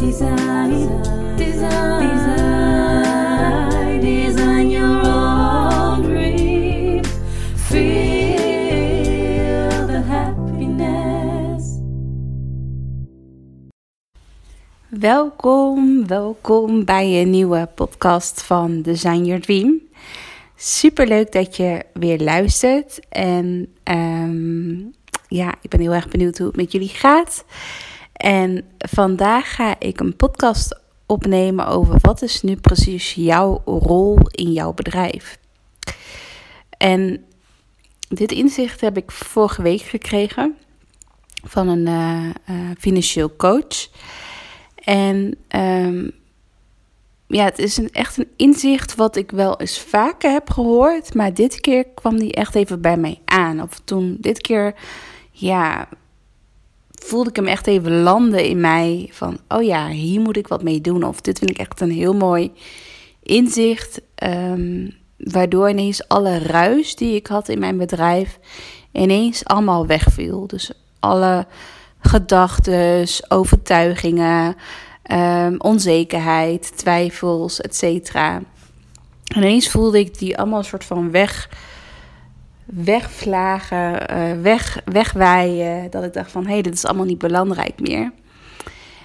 [0.00, 0.88] Design,
[1.36, 2.00] design,
[4.00, 4.70] design.
[7.54, 8.26] Feel
[9.86, 11.78] the happiness.
[14.88, 19.80] Welkom, welkom bij een nieuwe podcast van Design Your Dream.
[20.56, 23.00] Super leuk dat je weer luistert.
[23.08, 24.78] En ehm,
[25.28, 27.44] ja, ik ben heel erg benieuwd hoe het met jullie gaat.
[28.20, 34.52] En vandaag ga ik een podcast opnemen over wat is nu precies jouw rol in
[34.52, 35.38] jouw bedrijf.
[36.76, 37.24] En
[38.08, 40.56] dit inzicht heb ik vorige week gekregen
[41.44, 41.86] van een
[42.44, 43.88] eh, financieel coach.
[44.74, 46.08] En ehm,
[47.26, 51.14] ja, het is echt een inzicht wat ik wel eens vaker heb gehoord.
[51.14, 53.62] Maar dit keer kwam die echt even bij mij aan.
[53.62, 54.74] Of toen, dit keer,
[55.30, 55.88] ja,
[57.04, 59.08] voelde ik hem echt even landen in mij.
[59.12, 61.04] Van, oh ja, hier moet ik wat mee doen.
[61.04, 62.52] Of dit vind ik echt een heel mooi
[63.22, 64.00] inzicht.
[64.14, 68.38] ehm, waardoor ineens alle ruis die ik had in mijn bedrijf
[68.92, 70.46] ineens allemaal wegviel.
[70.46, 71.46] Dus alle
[72.00, 74.56] gedachten, overtuigingen,
[75.02, 78.14] ehm, onzekerheid, twijfels, etc.
[78.14, 78.46] En
[79.36, 81.48] ineens voelde ik die allemaal een soort van weg,
[82.72, 85.90] wegvlagen, eh, weg, wegwaaien.
[85.90, 88.12] Dat ik dacht van, hé, hey, dit is allemaal niet belangrijk meer.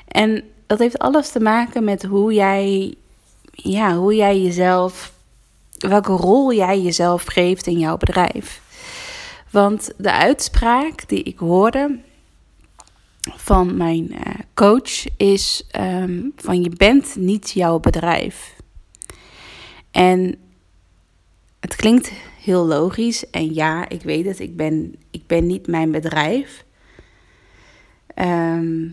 [0.07, 2.95] En dat heeft alles te maken met hoe jij,
[3.51, 5.13] ja, hoe jij jezelf,
[5.77, 8.61] welke rol jij jezelf geeft in jouw bedrijf.
[9.51, 11.99] Want de uitspraak die ik hoorde
[13.35, 18.55] van mijn eh, coach is ehm, van je bent niet jouw bedrijf.
[19.91, 20.35] En
[21.59, 22.11] het klinkt
[22.45, 26.65] heel logisch en ja, ik weet het, ik ben, ik ben niet mijn bedrijf.
[28.07, 28.87] Ehm,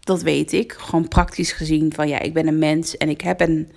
[0.00, 3.40] dat weet ik, gewoon praktisch gezien van ja, ik ben een mens en ik heb
[3.40, 3.70] een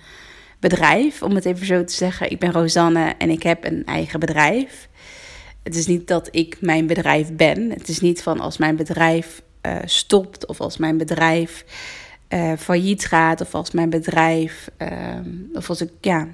[0.60, 2.30] bedrijf, om het even zo te zeggen.
[2.30, 4.88] Ik ben Rosanne en ik heb een eigen bedrijf.
[5.62, 7.70] Het is niet dat ik mijn bedrijf ben.
[7.70, 11.64] Het is niet van als mijn bedrijf eh, stopt of als mijn bedrijf
[12.28, 16.28] eh, failliet gaat of als mijn bedrijf ehm, of als ik ja,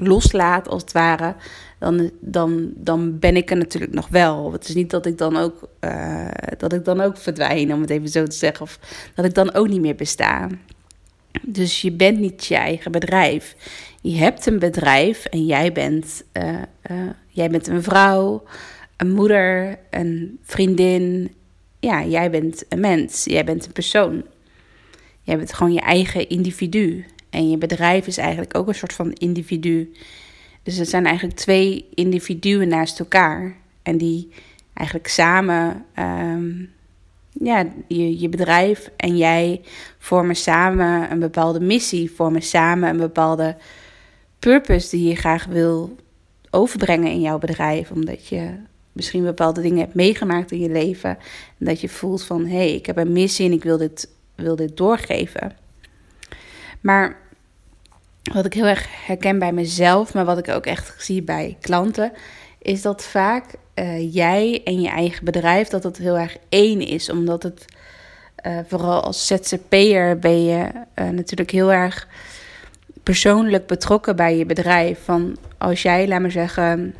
[0.00, 1.34] loslaat als het ware,
[1.78, 4.52] dan, dan, dan ben ik er natuurlijk nog wel.
[4.52, 6.28] Het is niet dat ik dan ook eh,
[6.58, 8.78] dat ik dan ook verdwijn, om het even zo te zeggen, of
[9.14, 10.48] dat ik dan ook niet meer besta.
[11.42, 13.56] Dus je bent niet je eigen bedrijf.
[14.02, 16.96] Je hebt een bedrijf en jij bent, eh, eh,
[17.28, 18.42] jij bent een vrouw,
[18.96, 21.34] een moeder, een vriendin.
[21.78, 24.24] Ja, jij bent een mens, jij bent een persoon.
[25.22, 27.04] Jij bent gewoon je eigen individu.
[27.30, 29.92] En je bedrijf is eigenlijk ook een soort van individu.
[30.62, 33.56] Dus het zijn eigenlijk twee individuen naast elkaar.
[33.82, 34.28] En die
[34.74, 36.50] eigenlijk samen, ehm,
[37.32, 39.60] ja, je, je bedrijf en jij
[39.98, 43.56] vormen samen een bepaalde missie, vormen samen een bepaalde
[44.38, 45.96] purpose die je graag wil
[46.50, 47.90] overbrengen in jouw bedrijf.
[47.90, 48.54] Omdat je
[48.92, 51.10] misschien bepaalde dingen hebt meegemaakt in je leven.
[51.58, 54.08] En dat je voelt van, hé, hey, ik heb een missie en ik wil dit,
[54.34, 55.56] wil dit doorgeven.
[56.80, 57.16] Maar
[58.32, 62.12] wat ik heel erg herken bij mezelf, maar wat ik ook echt zie bij klanten,
[62.58, 67.10] is dat vaak uh, jij en je eigen bedrijf, dat het heel erg één is.
[67.10, 67.64] Omdat het,
[68.46, 72.08] uh, vooral als ZZP'er ben je uh, natuurlijk heel erg
[73.02, 75.04] persoonlijk betrokken bij je bedrijf.
[75.04, 76.94] Van als jij, laat maar zeggen,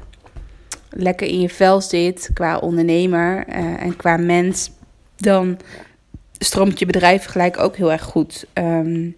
[0.91, 3.47] lekker in je vel zit qua ondernemer
[3.79, 4.71] en qua mens,
[5.17, 5.59] dan
[6.39, 8.47] stroomt je bedrijf gelijk ook heel erg goed.
[8.55, 9.17] Um,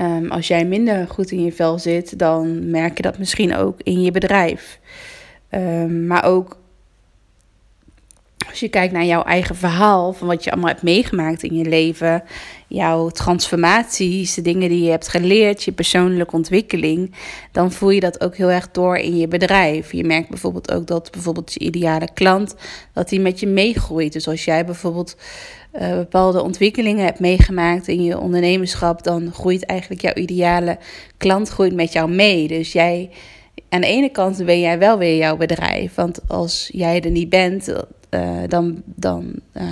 [0.00, 3.80] Um, als jij minder goed in je vel zit, dan merk je dat misschien ook
[3.82, 4.80] in je bedrijf.
[5.50, 6.56] Um, maar ook
[8.54, 11.64] als je kijkt naar jouw eigen verhaal, van wat je allemaal hebt meegemaakt in je
[11.64, 12.22] leven,
[12.68, 17.14] jouw transformaties, de dingen die je hebt geleerd, je persoonlijke ontwikkeling,
[17.52, 19.92] dan voel je dat ook heel erg door in je bedrijf.
[19.92, 22.54] Je merkt bijvoorbeeld ook dat bijvoorbeeld je ideale klant,
[22.92, 24.12] dat die met je meegroeit.
[24.12, 25.16] Dus als jij bijvoorbeeld
[25.72, 30.78] uh, bepaalde ontwikkelingen hebt meegemaakt in je ondernemerschap, dan groeit eigenlijk jouw ideale
[31.16, 32.48] klant groeit met jou mee.
[32.48, 33.10] Dus jij,
[33.68, 35.94] aan de ene kant ben jij wel weer jouw bedrijf.
[35.94, 37.72] Want als jij er niet bent,
[38.14, 39.62] uh, dan, dan, uh,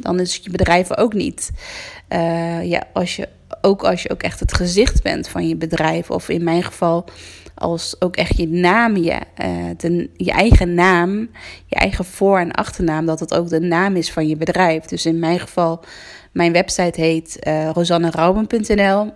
[0.00, 1.50] dan is je bedrijf ook niet.
[2.12, 3.28] Uh, ja, als je,
[3.60, 7.04] ook als je ook echt het gezicht bent van je bedrijf, of in mijn geval
[7.54, 9.20] als ook echt je naam, je,
[9.76, 11.28] de, je eigen naam,
[11.66, 14.84] je eigen voor- en achternaam, dat het ook de naam is van je bedrijf.
[14.84, 15.80] Dus in mijn geval,
[16.32, 19.10] mijn website heet uh.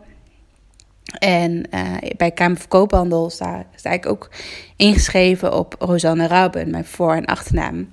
[1.18, 1.68] En
[2.16, 4.30] bij Kamer Koophandel sta, sta ik ook
[4.76, 7.90] ingeschreven op Rosanne Rauben, mijn voor- en achternaam.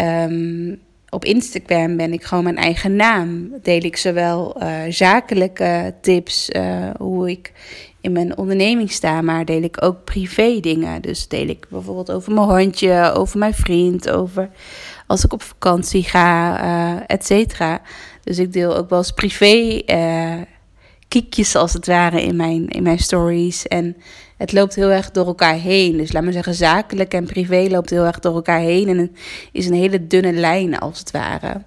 [0.00, 3.50] Um, op Instagram ben ik gewoon mijn eigen naam.
[3.62, 7.52] Deel ik zowel uh, zakelijke tips, uh, hoe ik
[8.00, 11.02] in mijn onderneming sta, maar deel ik ook privé dingen.
[11.02, 14.50] Dus deel ik bijvoorbeeld over mijn hondje, over mijn vriend, over
[15.06, 17.80] als ik op vakantie ga, uh, et cetera.
[18.24, 19.82] Dus ik deel ook wel eens privé
[21.08, 23.68] kiekjes als het ware in mijn, in mijn stories.
[23.68, 23.96] En
[24.40, 25.96] het loopt heel erg door elkaar heen.
[25.96, 28.88] Dus laat maar zeggen, zakelijk en privé loopt heel erg door elkaar heen.
[28.88, 29.16] En
[29.52, 31.62] is een hele dunne lijn als het ware.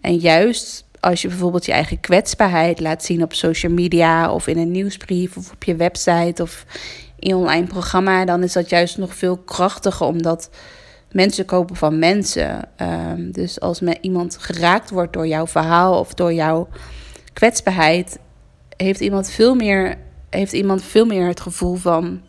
[0.00, 4.58] En juist als je bijvoorbeeld je eigen kwetsbaarheid laat zien op social media of in
[4.58, 6.64] een nieuwsbrief of op je website of
[7.18, 10.50] in een online programma, dan is dat juist nog veel krachtiger omdat
[11.10, 12.68] mensen kopen van mensen.
[12.82, 16.68] Um, dus als me iemand geraakt wordt door jouw verhaal of door jouw
[17.32, 18.18] kwetsbaarheid,
[18.76, 19.96] heeft iemand veel meer,
[20.30, 22.20] heeft iemand veel meer het gevoel van.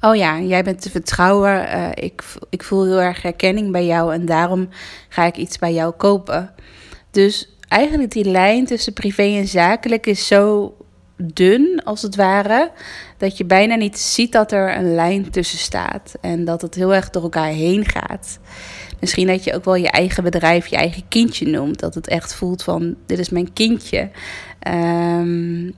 [0.00, 1.76] Oh ja, jij bent te vertrouwen.
[1.76, 4.68] Uh, ik, ik voel heel erg herkenning bij jou en daarom
[5.08, 6.54] ga ik iets bij jou kopen.
[7.10, 10.74] Dus eigenlijk die lijn tussen privé en zakelijk is zo
[11.16, 12.70] dun, als het ware,
[13.16, 16.94] dat je bijna niet ziet dat er een lijn tussen staat en dat het heel
[16.94, 18.38] erg door elkaar heen gaat.
[19.00, 21.80] Misschien dat je ook wel je eigen bedrijf je eigen kindje noemt.
[21.80, 24.10] Dat het echt voelt van, dit is mijn kindje.
[24.68, 25.74] Um,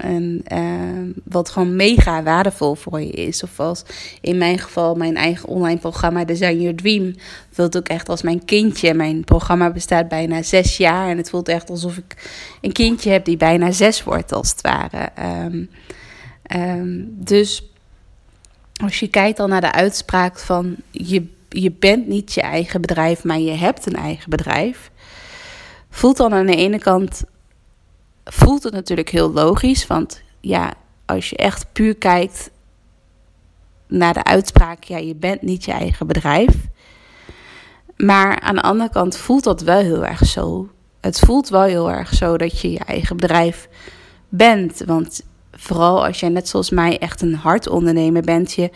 [0.00, 3.42] en uh, wat gewoon mega waardevol voor je is.
[3.42, 3.82] Of als
[4.20, 7.14] in mijn geval mijn eigen online programma Design Your Dream.
[7.50, 8.94] Voelt ook echt als mijn kindje.
[8.94, 11.08] Mijn programma bestaat bijna zes jaar.
[11.08, 12.30] En het voelt echt alsof ik
[12.60, 15.08] een kindje heb die bijna zes wordt als het ware.
[15.44, 15.70] Um,
[16.56, 17.70] um, dus
[18.82, 23.24] als je kijkt dan naar de uitspraak van je, je bent niet je eigen bedrijf,
[23.24, 24.90] maar je hebt een eigen bedrijf.
[25.90, 27.22] Voelt dan aan de ene kant
[28.24, 29.86] voelt het natuurlijk heel logisch.
[29.86, 30.72] Want ja,
[31.06, 32.50] als je echt puur kijkt
[33.86, 36.54] naar de uitspraak, ja, je bent niet je eigen bedrijf.
[37.96, 40.68] Maar aan de andere kant voelt dat wel heel erg zo.
[41.00, 43.68] Het voelt wel heel erg zo dat je je eigen bedrijf
[44.28, 44.82] bent.
[44.86, 45.22] Want
[45.52, 48.70] vooral als jij net zoals mij echt een hart ondernemer bent, je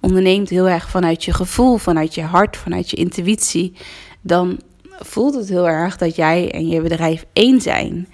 [0.00, 3.72] onderneemt heel erg vanuit je gevoel, vanuit je hart, vanuit je intuïtie,
[4.20, 4.60] dan
[4.98, 8.08] voelt het heel erg dat jij en je bedrijf één zijn.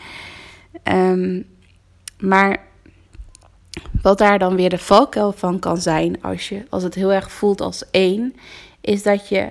[0.89, 1.47] Um,
[2.19, 2.59] maar
[4.03, 7.33] wat daar dan weer de valkuil van kan zijn, als, je, als het heel erg
[7.33, 8.35] voelt als één,
[8.81, 9.51] is dat je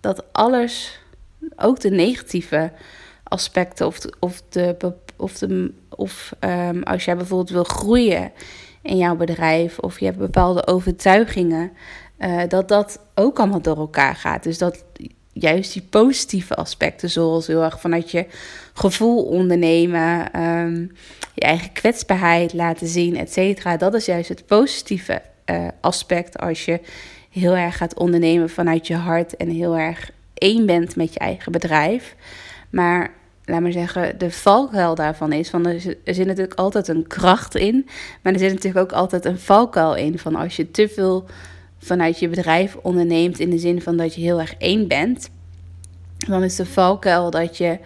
[0.00, 1.00] dat alles,
[1.56, 2.72] ook de negatieve
[3.22, 8.32] aspecten, of, de, of, de, of, de, of um, als jij bijvoorbeeld wil groeien
[8.82, 11.72] in jouw bedrijf, of je hebt bepaalde overtuigingen,
[12.18, 14.42] uh, dat dat ook allemaal door elkaar gaat.
[14.42, 14.84] Dus dat
[15.34, 18.26] juist die positieve aspecten, zoals heel erg vanuit je
[18.72, 20.92] gevoel ondernemen, um,
[21.34, 23.76] je eigen kwetsbaarheid laten zien, et cetera.
[23.76, 26.80] Dat is juist het positieve uh, aspect als je
[27.30, 31.52] heel erg gaat ondernemen vanuit je hart en heel erg één bent met je eigen
[31.52, 32.14] bedrijf.
[32.70, 33.10] Maar
[33.44, 37.88] laat maar zeggen, de valkuil daarvan is, van er zit natuurlijk altijd een kracht in,
[38.22, 41.26] maar er zit natuurlijk ook altijd een valkuil in van als je te veel
[41.84, 45.30] vanuit je bedrijf onderneemt in de zin van dat je heel erg één bent,
[46.16, 47.78] dan is de valkuil dat je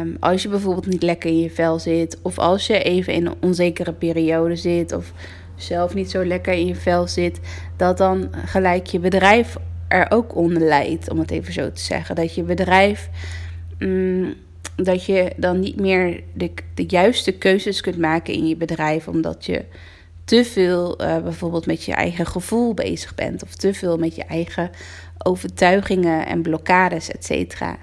[0.00, 3.26] um, als je bijvoorbeeld niet lekker in je vel zit, of als je even in
[3.26, 5.12] een onzekere periode zit, of
[5.56, 7.40] zelf niet zo lekker in je vel zit,
[7.76, 9.56] dat dan gelijk je bedrijf
[9.88, 12.14] er ook onder leidt, om het even zo te zeggen.
[12.14, 13.08] Dat je bedrijf,
[13.78, 14.34] um,
[14.76, 19.46] dat je dan niet meer de, de juiste keuzes kunt maken in je bedrijf, omdat
[19.46, 19.64] je
[20.30, 24.24] te veel uh, bijvoorbeeld met je eigen gevoel bezig bent of te veel met je
[24.24, 24.70] eigen
[25.24, 27.78] overtuigingen en blokkades, et cetera.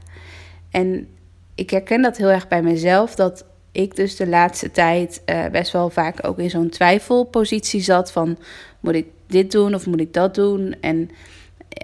[0.72, 1.08] En
[1.56, 5.72] ik herken dat heel erg bij mezelf, dat ik dus de laatste tijd uh, best
[5.72, 8.38] wel vaak ook in zo'n twijfelpositie zat van
[8.80, 10.76] moet ik dit doen of moet ik dat doen?
[10.82, 11.10] En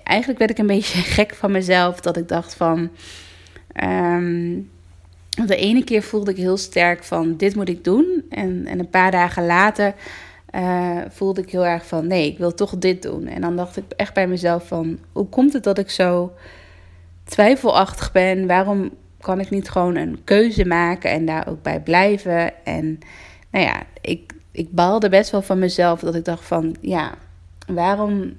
[0.03, 2.89] eigenlijk werd ik een beetje gek van mezelf dat ik dacht van
[3.83, 4.69] um,
[5.29, 8.89] de ene keer voelde ik heel sterk van dit moet ik doen en, en een
[8.89, 9.93] paar dagen later
[10.55, 13.27] uh, voelde ik heel erg van nee, ik wil toch dit doen.
[13.27, 16.33] En dan dacht ik echt bij mezelf van hoe komt het dat ik zo
[17.23, 18.47] twijfelachtig ben?
[18.47, 22.65] Waarom kan ik niet gewoon een keuze maken en daar ook bij blijven?
[22.65, 22.99] En
[23.49, 27.13] nou ja, ik, ik baalde best wel van mezelf dat ik dacht van ja,
[27.67, 28.33] waarom.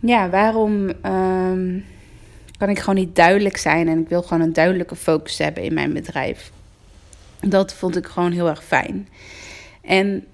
[0.00, 1.84] Ja, waarom um,
[2.58, 5.74] kan ik gewoon niet duidelijk zijn en ik wil gewoon een duidelijke focus hebben in
[5.74, 6.52] mijn bedrijf?
[7.40, 9.08] Dat vond ik gewoon heel erg fijn.
[9.84, 10.26] En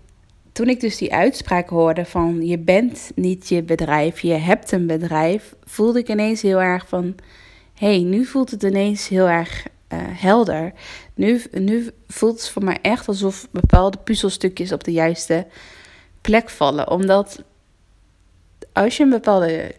[0.53, 4.87] toen ik dus die uitspraak hoorde van je bent niet je bedrijf, je hebt een
[4.87, 7.15] bedrijf, voelde ik ineens heel erg van
[7.75, 10.73] hé, hey, nu voelt het ineens heel erg uh, helder.
[11.15, 15.47] Nu, nu voelt het voor mij echt alsof bepaalde puzzelstukjes op de juiste
[16.21, 16.91] plek vallen.
[16.91, 17.43] Omdat
[18.73, 19.75] als je een bepaalde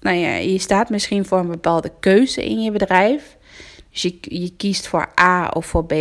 [0.00, 3.36] nou ja, je staat misschien voor een bepaalde keuze in je bedrijf.
[3.90, 5.94] Dus je, je kiest voor A of voor B.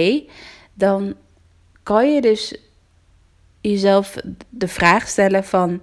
[0.73, 1.15] Dan
[1.83, 2.55] kan je dus
[3.61, 4.15] jezelf
[4.49, 5.81] de vraag stellen van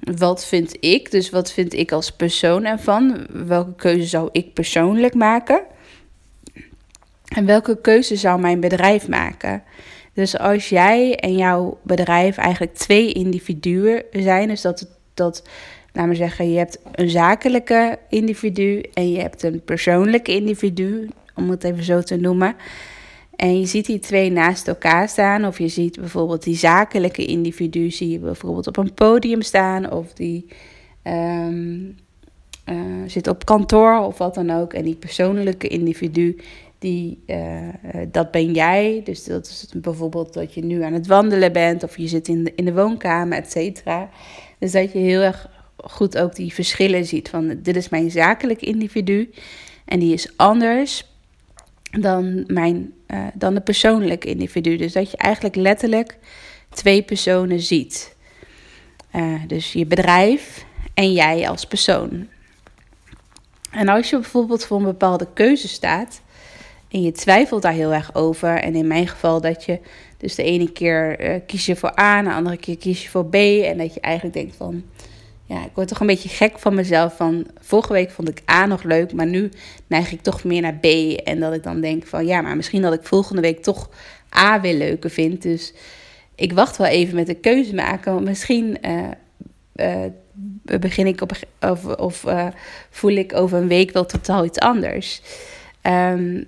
[0.00, 1.10] wat vind ik?
[1.10, 3.26] Dus wat vind ik als persoon ervan?
[3.46, 5.62] Welke keuze zou ik persoonlijk maken?
[7.28, 9.62] En welke keuze zou mijn bedrijf maken?
[10.12, 15.42] Dus als jij en jouw bedrijf eigenlijk twee individuen zijn, dus dat, dat
[15.92, 21.50] laat maar zeggen, je hebt een zakelijke individu en je hebt een persoonlijke individu, om
[21.50, 22.56] het even zo te noemen.
[23.38, 25.44] En je ziet die twee naast elkaar staan.
[25.44, 29.90] Of je ziet bijvoorbeeld die zakelijke individu zie je bijvoorbeeld op een podium staan.
[29.90, 30.46] Of die
[31.02, 31.78] ehm,
[32.64, 32.76] eh,
[33.06, 34.72] zit op kantoor of wat dan ook.
[34.72, 36.36] En die persoonlijke individu,
[36.78, 37.68] die, uh,
[38.10, 39.00] dat ben jij.
[39.04, 41.82] Dus dat is bijvoorbeeld dat je nu aan het wandelen bent.
[41.82, 44.10] Of je zit in de, in de woonkamer, et cetera.
[44.58, 47.28] Dus dat je heel erg goed ook die verschillen ziet.
[47.28, 49.30] Van dit is mijn zakelijke individu.
[49.84, 51.06] En die is anders
[51.90, 54.76] dan, mijn, uh, dan de persoonlijke individu.
[54.76, 56.18] Dus dat je eigenlijk letterlijk
[56.68, 58.16] twee personen ziet.
[59.14, 60.64] Uh, dus je bedrijf
[60.94, 62.26] en jij als persoon.
[63.70, 66.20] En als je bijvoorbeeld voor een bepaalde keuze staat
[66.88, 69.78] en je twijfelt daar heel erg over, en in mijn geval dat je
[70.16, 73.26] dus de ene keer uh, kies je voor A, de andere keer kies je voor
[73.26, 74.84] B, en dat je eigenlijk denkt van
[75.48, 77.16] ja, ik word toch een beetje gek van mezelf.
[77.16, 79.50] Van vorige week vond ik A nog leuk, maar nu
[79.86, 80.84] neig ik toch meer naar B.
[81.24, 83.90] En dat ik dan denk van ja, maar misschien dat ik volgende week toch
[84.36, 85.42] A weer leuker vind.
[85.42, 85.72] Dus
[86.34, 88.12] ik wacht wel even met de keuze maken.
[88.14, 89.08] Want misschien uh,
[89.76, 92.46] uh, begin ik op of, of uh,
[92.90, 95.22] voel ik over een week wel totaal iets anders.
[95.82, 96.46] Um,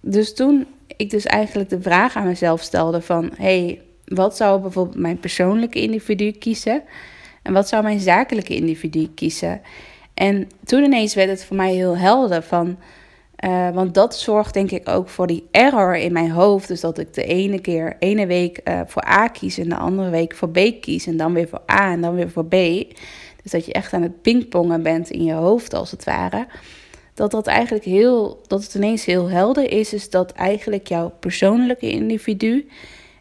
[0.00, 4.96] dus toen ik dus eigenlijk de vraag aan mezelf stelde van hey, wat zou bijvoorbeeld
[4.96, 6.82] mijn persoonlijke individu kiezen?
[7.48, 9.60] En wat zou mijn zakelijke individu kiezen?
[10.14, 12.78] En toen ineens werd het voor mij heel helder van.
[13.44, 16.68] Uh, want dat zorgt denk ik ook voor die error in mijn hoofd.
[16.68, 20.10] Dus dat ik de ene keer, ene week uh, voor A kies en de andere
[20.10, 21.06] week voor B kies.
[21.06, 22.54] En dan weer voor A en dan weer voor B.
[23.42, 26.46] Dus dat je echt aan het pingpongen bent in je hoofd als het ware.
[27.14, 29.92] Dat dat eigenlijk heel, dat het ineens heel helder is.
[29.92, 32.68] Is dat eigenlijk jouw persoonlijke individu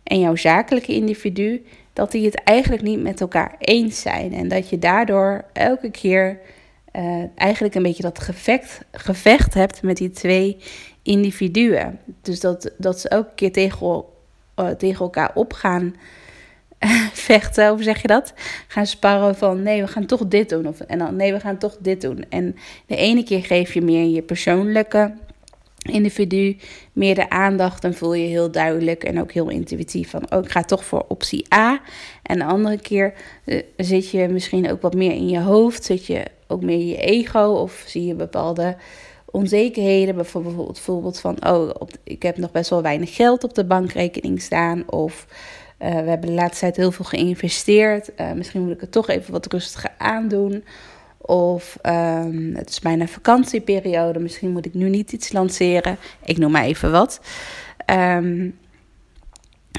[0.03, 1.65] en jouw zakelijke individu
[1.98, 4.34] dat die het eigenlijk niet met elkaar eens zijn.
[4.34, 6.39] En dat je daardoor elke keer
[6.94, 10.58] uh, eigenlijk een beetje dat gevecht, gevecht hebt met die twee
[11.01, 12.00] individuen.
[12.22, 14.04] Dus dat, dat ze elke keer tegen,
[14.60, 15.96] uh, tegen elkaar op gaan
[17.30, 18.34] vechten, hoe zeg je dat?
[18.68, 20.68] Gaan sparren van nee, we gaan toch dit doen.
[20.68, 22.25] Of, en dan nee, we gaan toch dit doen.
[22.30, 25.13] En de ene keer geef je meer je persoonlijke
[25.89, 26.58] individu
[26.94, 30.51] meer de aandacht, dan voel je heel duidelijk en ook heel intuïtief van, oh, ik
[30.51, 31.82] ga toch voor optie A.
[32.24, 33.13] En de andere keer
[33.46, 36.88] uh, zit je misschien ook wat meer in je hoofd, zit je ook meer in
[36.88, 38.75] je ego of zie je bepaalde
[39.32, 41.70] onzekerheden, bijvoorbeeld, bijvoorbeeld van, oh,
[42.03, 45.27] ik heb nog best wel weinig geld op de bankrekening staan of...
[45.82, 48.12] Uh, we hebben de laatste tijd heel veel geïnvesteerd.
[48.17, 50.63] Uh, misschien moet ik het toch even wat rustiger aandoen.
[51.27, 55.98] Of um, het is bijna vakantieperiode, misschien moet ik nu niet iets lanceren.
[56.25, 57.22] Ik noem maar even wat.
[57.91, 58.57] Um,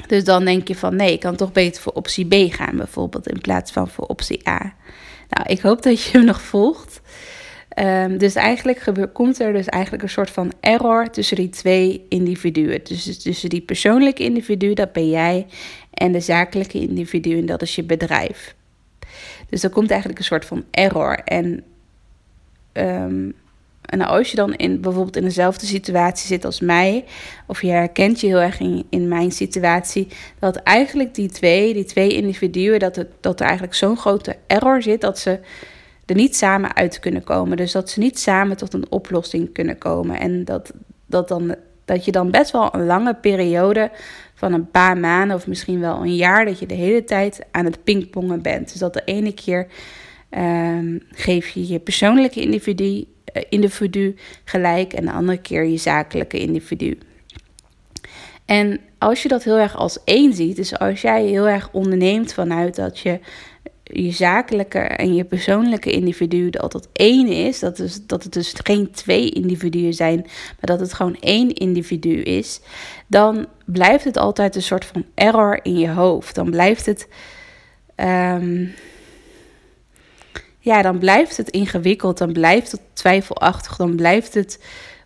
[0.07, 3.27] dus dan denk je van nee, ik kan toch beter voor optie B gaan, bijvoorbeeld,
[3.27, 4.73] in plaats van voor optie A.
[5.29, 7.01] Nou, ik hoop dat je hem nog volgt.
[7.79, 12.79] Um, dus eigenlijk komt er dus eigenlijk een soort van error tussen die twee individuen.
[12.83, 15.45] Dus tussen die persoonlijke individu, dat ben jij,
[15.93, 18.55] en de zakelijke individu, en dat is je bedrijf.
[19.49, 21.19] Dus er komt eigenlijk een soort van error.
[21.19, 21.63] En,
[22.73, 23.33] um,
[23.81, 27.05] en als je dan in, bijvoorbeeld in dezelfde situatie zit als mij,
[27.47, 30.07] of je herkent je heel erg in, in mijn situatie,
[30.39, 34.81] dat eigenlijk die twee, die twee individuen, dat, het, dat er eigenlijk zo'n grote error
[34.81, 35.39] zit dat ze
[36.05, 37.57] er niet samen uit kunnen komen.
[37.57, 40.19] Dus dat ze niet samen tot een oplossing kunnen komen.
[40.19, 40.71] En dat,
[41.05, 43.91] dat, dan, dat je dan best wel een lange periode
[44.39, 47.65] van een paar maanden of misschien wel een jaar dat je de hele tijd aan
[47.65, 48.71] het pingpongen bent.
[48.71, 49.67] Dus dat de ene keer
[50.37, 56.39] um, geef je je persoonlijke individu, uh, individu gelijk en de andere keer je zakelijke
[56.39, 56.97] individu.
[58.45, 62.33] En als je dat heel erg als één ziet, dus als jij heel erg onderneemt
[62.33, 63.19] vanuit dat je
[63.91, 68.53] je zakelijke en je persoonlijke individu dat het één is, dat, is, dat het dus
[68.63, 72.61] geen twee individuen zijn, maar dat het gewoon één individu is,
[73.07, 76.35] dan blijft het altijd een soort van error in je hoofd.
[76.35, 77.07] Dan blijft het.
[77.95, 78.73] Um,
[80.59, 84.63] ja, dan blijft het ingewikkeld, dan blijft het twijfelachtig, dan blijft het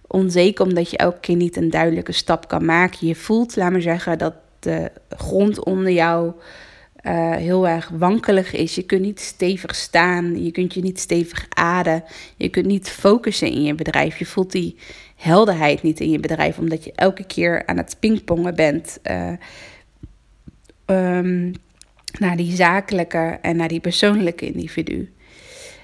[0.08, 3.08] onzeker omdat je elke keer niet een duidelijke stap kan maken.
[3.08, 6.34] Je voelt, laat maar zeggen, dat de grond onder jou
[7.04, 8.76] eh, heel erg wankelig is.
[8.76, 12.04] Je kunt niet stevig staan, je kunt je niet stevig aden,
[12.38, 14.20] je kunt niet focussen in je bedrijf.
[14.20, 14.76] Je voelt die
[15.16, 19.00] helderheid niet in je bedrijf, omdat je elke keer aan het pingpongen bent.
[19.12, 19.32] Uh,
[20.86, 21.54] um,
[22.20, 25.14] naar die zakelijke en naar die persoonlijke individu.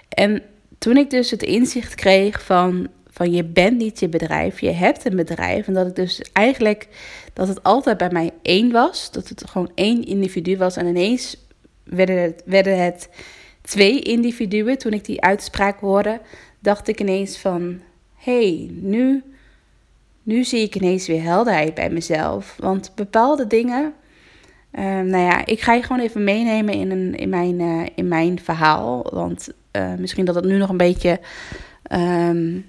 [0.09, 0.41] En
[0.77, 2.87] toen ik dus het inzicht kreeg van,
[3.19, 5.67] van je bent niet je bedrijf, je hebt een bedrijf.
[5.67, 6.87] En dat ik dus eigenlijk,
[7.33, 9.11] dat het altijd bij mij één was.
[9.11, 10.77] Dat het gewoon één individu was.
[10.77, 11.37] En ineens
[11.83, 13.09] werden het, werden het
[13.61, 14.77] twee individuen.
[14.77, 16.21] Toen ik die uitspraak hoorde,
[16.59, 17.79] dacht ik ineens van,
[18.15, 19.23] hey, nu,
[20.23, 22.55] nu zie ik ineens weer helderheid bij mezelf.
[22.59, 23.93] Want bepaalde dingen
[24.71, 28.07] uh, nou ja, ik ga je gewoon even meenemen in, een, in, mijn, uh, in
[28.07, 29.07] mijn verhaal.
[29.13, 31.19] Want uh, misschien dat het nu nog een beetje
[31.91, 32.65] um,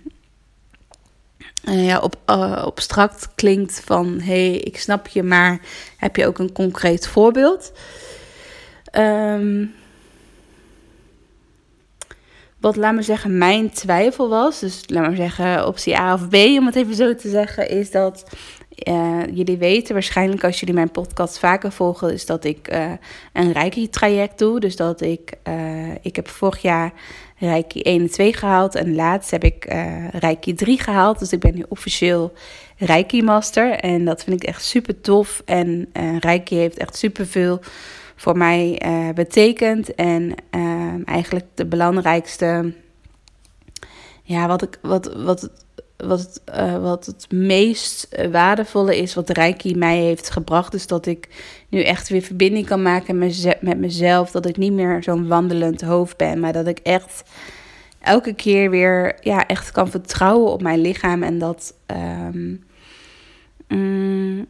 [1.61, 4.21] ja, op, abstract klinkt van...
[4.21, 5.61] hey, ik snap je, maar
[5.97, 7.73] heb je ook een concreet voorbeeld?
[8.93, 9.75] Um,
[12.61, 14.61] wat, laat me zeggen, mijn twijfel was...
[14.61, 17.69] dus laat maar zeggen optie A of B, om het even zo te zeggen...
[17.69, 18.25] is dat
[18.89, 22.93] uh, jullie weten waarschijnlijk als jullie mijn podcast vaker volgen, is dat ik uh,
[23.33, 24.61] een Reiki-traject doe.
[24.61, 26.93] Dus dat ik, uh, ik heb vorig jaar
[27.39, 29.65] Reiki 1 en 2 gehaald en laatst heb ik
[30.13, 31.19] Reiki 3 gehaald.
[31.19, 32.33] Dus ik ben nu officieel
[32.77, 35.43] Reiki-master en dat vind ik echt super tof.
[35.45, 37.61] En Reiki heeft echt super veel
[38.17, 38.81] voor mij
[39.15, 39.95] betekend.
[39.95, 40.35] En
[41.05, 42.73] eigenlijk de belangrijkste,
[44.23, 45.51] ja, wat ik, wat, wat
[46.05, 50.75] wat het, uh, wat het meest eh, waardevolle is wat Reiki mij heeft gebracht.
[50.75, 51.29] is dat ik
[51.69, 53.19] nu echt weer verbinding kan maken
[53.61, 54.31] met mezelf.
[54.31, 56.41] Dat ik niet meer zo'n wandelend hoofd ben.
[56.41, 57.23] Maar dat ik echt
[58.01, 61.23] elke keer weer ja, echt kan vertrouwen op mijn lichaam.
[61.23, 62.65] En dat, um,
[63.69, 64.47] mm,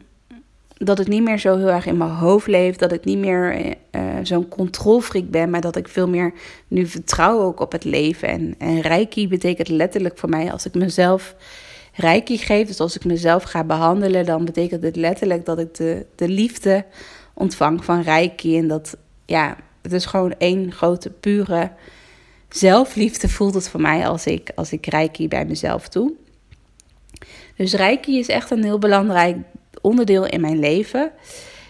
[0.85, 2.75] dat ik niet meer zo heel erg in mijn hoofd leef.
[2.75, 5.49] Dat ik niet meer uh, zo'n controlfreak ben.
[5.49, 6.33] Maar dat ik veel meer
[6.67, 8.27] nu vertrouw ook op het leven.
[8.27, 11.35] En, en reiki betekent letterlijk voor mij als ik mezelf
[11.93, 12.67] reiki geef.
[12.67, 14.25] Dus als ik mezelf ga behandelen.
[14.25, 16.85] Dan betekent het letterlijk dat ik de, de liefde
[17.33, 18.57] ontvang van reiki.
[18.57, 21.71] En dat ja, het is gewoon één grote pure
[22.49, 26.13] zelfliefde voelt het voor mij als ik, als ik reiki bij mezelf doe.
[27.55, 29.37] Dus reiki is echt een heel belangrijk
[29.81, 31.11] onderdeel in mijn leven.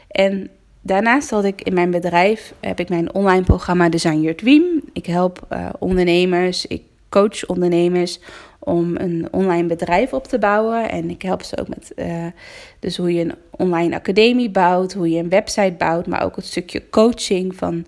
[0.08, 0.50] En
[0.82, 4.82] daarnaast had ik in mijn bedrijf heb ik mijn online programma Design Your Dream.
[4.93, 8.19] Ik help uh, ondernemers, ik coach ondernemers
[8.60, 10.89] om een online bedrijf op te bouwen.
[10.89, 12.26] En ik help ze ook met uh,
[12.80, 16.45] dus hoe je een online academie bouwt, hoe je een website bouwt, maar ook het
[16.45, 17.86] stukje coaching van.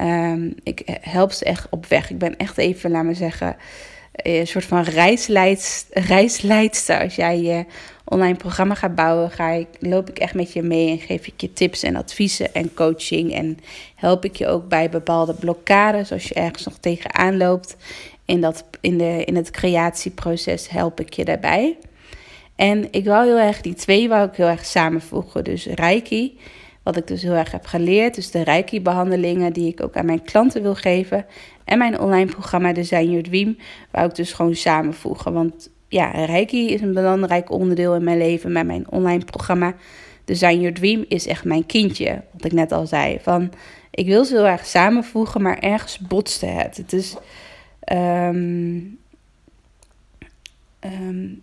[0.00, 2.10] Um, ik help ze echt op weg.
[2.10, 3.56] Ik ben echt even, laat me zeggen,
[4.22, 4.82] een soort van
[5.92, 7.02] reisleidster.
[7.02, 7.64] Als jij je
[8.04, 11.40] online programma gaat bouwen, ga ik, loop ik echt met je mee en geef ik
[11.40, 13.34] je tips en adviezen en coaching.
[13.34, 13.58] En
[13.94, 17.76] help ik je ook bij bepaalde blokkades als je ergens nog tegenaan loopt.
[18.24, 21.76] In, dat, in, de, in het creatieproces help ik je daarbij.
[22.56, 25.44] En ik wou heel erg, die twee wou ik heel erg samenvoegen.
[25.44, 26.38] Dus Reiki,
[26.82, 28.14] wat ik dus heel erg heb geleerd.
[28.14, 31.26] Dus de Reiki-behandelingen die ik ook aan mijn klanten wil geven.
[31.68, 33.56] En mijn online programma Design Your Dream,
[33.90, 35.32] wou ik dus gewoon samenvoegen.
[35.32, 38.52] Want ja, Reiki is een belangrijk onderdeel in mijn leven.
[38.52, 39.74] Maar mijn online programma
[40.24, 42.22] Design Your Dream is echt mijn kindje.
[42.32, 43.18] Wat ik net al zei.
[43.20, 43.52] Van,
[43.90, 46.76] ik wil ze heel erg samenvoegen, maar ergens botste het.
[46.76, 47.16] Het is...
[47.92, 48.98] Um,
[50.80, 51.42] um,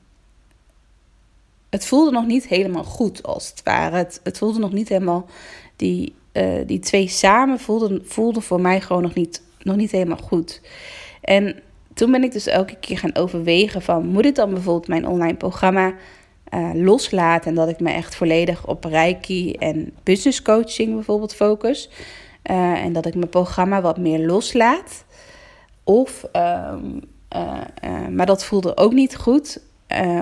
[1.70, 3.96] het voelde nog niet helemaal goed, als het ware.
[4.24, 5.26] Het, voelde nog niet helemaal...
[5.76, 10.18] Die, uh, die twee samen voelden, voelden voor mij gewoon nog niet, nog niet helemaal
[10.18, 10.62] goed.
[11.22, 11.56] En
[11.94, 14.06] toen ben ik dus elke keer gaan overwegen van...
[14.06, 15.94] moet ik dan bijvoorbeeld mijn online programma
[16.54, 17.50] uh, loslaten...
[17.50, 21.90] en dat ik me echt volledig op reiki en business coaching bijvoorbeeld focus...
[22.52, 25.06] Uh, en dat ik mijn programma wat meer loslaat.
[25.84, 26.74] Of, uh,
[28.10, 29.62] maar dat voelde ook niet goed.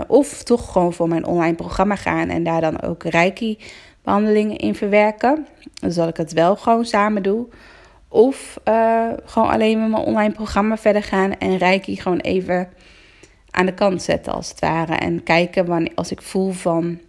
[0.08, 5.48] of toch gewoon voor mijn online programma gaan en daar dan ook reiki-behandelingen in verwerken.
[5.74, 7.48] Dus dat ik het wel gewoon samen doe.
[8.14, 12.70] Of uh, gewoon alleen met mijn online programma verder gaan en Reiki gewoon even
[13.52, 14.96] aan de kant zetten als het ware.
[14.96, 17.00] En kijken wanneer, als ik voel van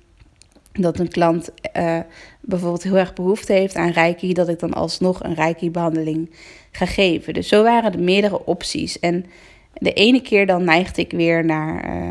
[0.72, 1.98] dat een klant uh,
[2.40, 6.30] bijvoorbeeld heel erg behoefte heeft aan Reiki, dat ik dan alsnog een Reiki-behandeling
[6.70, 7.34] ga geven.
[7.34, 8.98] Dus zo waren er meerdere opties.
[8.98, 9.26] En
[9.72, 12.10] de ene keer dan neigde ik weer naar uh,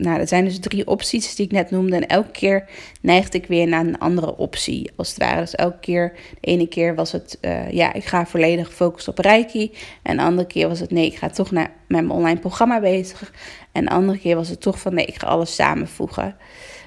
[0.00, 1.96] nou, dat zijn dus drie opties die ik net noemde.
[1.96, 2.64] En elke keer
[3.00, 5.40] neigde ik weer naar een andere optie, als het ware.
[5.40, 9.18] Dus elke keer, de ene keer was het, uh, ja, ik ga volledig gefocust op
[9.18, 9.72] Reiki.
[10.02, 12.80] En de andere keer was het, nee, ik ga toch naar, met mijn online programma
[12.80, 13.32] bezig.
[13.72, 16.36] En de andere keer was het toch van, nee, ik ga alles samenvoegen.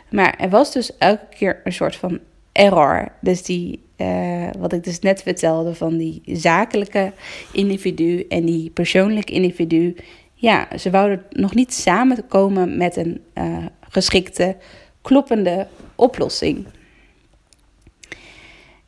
[0.10, 2.19] Maar er was dus elke keer een soort van
[2.52, 3.12] error.
[3.21, 7.12] Dus die, eh, wat ik dus net vertelde van die zakelijke
[7.52, 9.95] individu en die persoonlijke individu.
[10.43, 14.56] Ja, ze wouden nog niet samenkomen met een uh, geschikte,
[15.01, 16.67] kloppende oplossing.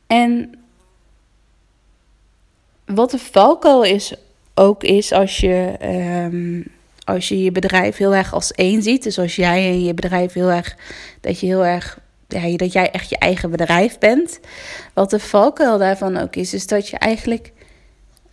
[0.06, 0.54] En
[2.84, 4.14] wat de valkuil is,
[4.54, 5.76] ook is als je,
[6.32, 6.64] um,
[7.04, 9.02] als je je bedrijf heel erg als één ziet.
[9.02, 10.76] Dus als jij en je bedrijf heel erg,
[11.20, 14.40] dat je heel erg, ja, dat jij echt je eigen bedrijf bent.
[14.94, 17.52] Wat de valkuil daarvan ook is, is dat je eigenlijk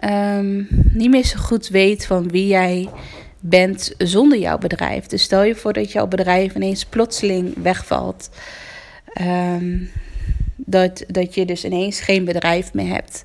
[0.06, 2.90] um, niet meer zo goed weet van wie jij
[3.40, 5.06] bent zonder jouw bedrijf.
[5.06, 8.30] Dus stel je voor dat jouw bedrijf ineens plotseling wegvalt.
[9.22, 9.90] Um,
[10.56, 13.24] dat, dat je dus ineens geen bedrijf meer hebt.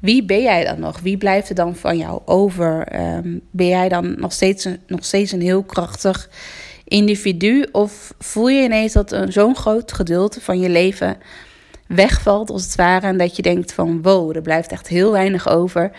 [0.00, 1.00] Wie ben jij dan nog?
[1.00, 3.00] Wie blijft er dan van jou over?
[3.16, 6.30] Um, ben jij dan nog steeds, een, nog steeds een heel krachtig
[6.84, 7.66] individu?
[7.72, 11.16] Of voel je ineens dat zo'n groot gedeelte van je leven
[11.94, 13.06] wegvalt, als het ware.
[13.06, 15.90] En dat je denkt van wow, er blijft echt heel weinig over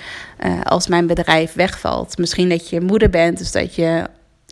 [0.45, 2.17] uh, als mijn bedrijf wegvalt.
[2.17, 4.03] Misschien dat je moeder bent, dus dat je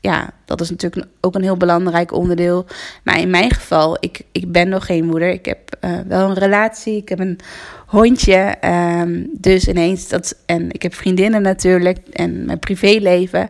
[0.02, 2.66] ja, dat is natuurlijk ook een heel belangrijk onderdeel.
[3.04, 5.30] Maar in mijn geval, ik, ik ben nog geen moeder.
[5.30, 7.40] Ik heb uh, wel een relatie, ik heb een
[7.86, 8.56] hondje.
[8.66, 13.50] Um, dus ineens, dat, en ik heb vriendinnen natuurlijk en mijn privéleven.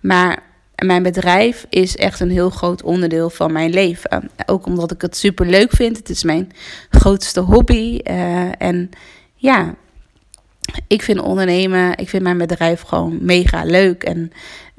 [0.00, 0.42] Maar
[0.84, 4.30] mijn bedrijf is echt een heel groot onderdeel van mijn leven.
[4.46, 5.96] Ook omdat ik het super leuk vind.
[5.96, 6.52] Het is mijn
[6.90, 8.00] grootste hobby.
[8.04, 8.90] Uh, en
[9.34, 9.74] ja,
[10.86, 14.02] ik vind ondernemen, ik vind mijn bedrijf gewoon mega leuk.
[14.02, 14.32] En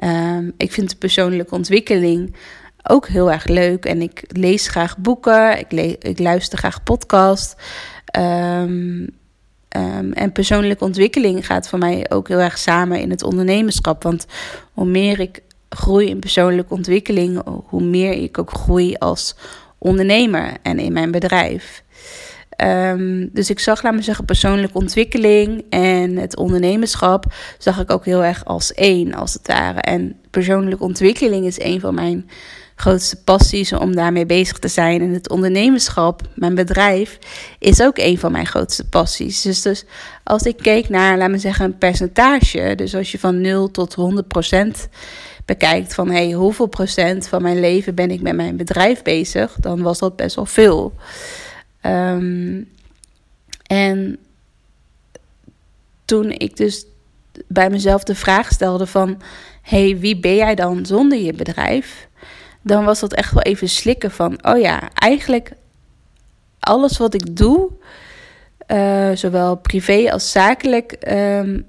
[0.04, 2.36] um, ik vind de persoonlijke ontwikkeling
[2.84, 3.86] ook heel erg leuk.
[3.86, 7.56] En ik lees graag boeken, ik, ik luister graag podcast.
[8.18, 9.10] Um,
[9.78, 14.04] um, en persoonlijke ontwikkeling gaat voor mij ook heel erg samen in het ondernemerschap.
[14.04, 14.26] Want
[14.74, 19.36] hoe meer ik groei in persoonlijke ontwikkeling, hoe meer ik ook groei als
[19.78, 21.84] ondernemer en in mijn bedrijf.
[22.64, 27.26] Um, dus ik zag, laat me zeggen, persoonlijke ontwikkeling en het ondernemerschap
[27.58, 29.80] zag ik ook heel erg als één, als het ware.
[29.80, 32.30] En persoonlijke ontwikkeling is een van mijn
[32.76, 35.02] grootste passies om daarmee bezig te zijn.
[35.02, 37.18] En het ondernemerschap, mijn bedrijf,
[37.60, 39.42] is ook een van mijn grootste passies.
[39.42, 39.86] Dus, dus
[40.24, 43.94] als ik keek naar, laat me zeggen, een percentage, dus als je van 0 tot
[43.94, 44.90] 100 procent
[45.48, 49.82] bekijkt van hey, hoeveel procent van mijn leven ben ik met mijn bedrijf bezig, dan
[49.82, 50.94] was dat best wel veel.
[51.82, 52.70] Um,
[53.64, 54.18] en
[56.06, 56.86] toen ik dus
[57.48, 59.22] bij mezelf de vraag stelde van...
[59.62, 62.08] hey, wie ben jij dan zonder je bedrijf?
[62.62, 64.46] Dan was dat echt wel even slikken van...
[64.46, 65.52] oh ja, eigenlijk
[66.60, 67.70] alles wat ik doe...
[68.72, 70.98] Uh, zowel privé als zakelijk...
[71.12, 71.68] Um,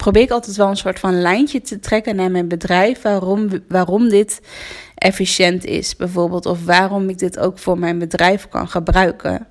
[0.00, 3.02] probeer ik altijd wel een soort van lijntje te trekken naar mijn bedrijf...
[3.02, 4.40] waarom, waarom dit
[4.94, 6.46] efficiënt is, bijvoorbeeld.
[6.46, 9.46] Of waarom ik dit ook voor mijn bedrijf kan gebruiken.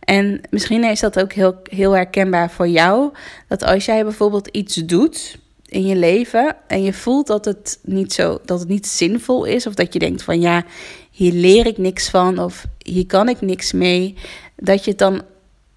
[0.00, 3.12] En misschien is dat ook heel, heel herkenbaar voor jou.
[3.48, 8.12] Dat als jij bijvoorbeeld iets doet in je leven en je voelt dat het niet
[8.12, 9.66] zo dat het niet zinvol is.
[9.66, 10.64] Of dat je denkt van ja,
[11.10, 14.14] hier leer ik niks van of hier kan ik niks mee.
[14.56, 15.22] Dat je het dan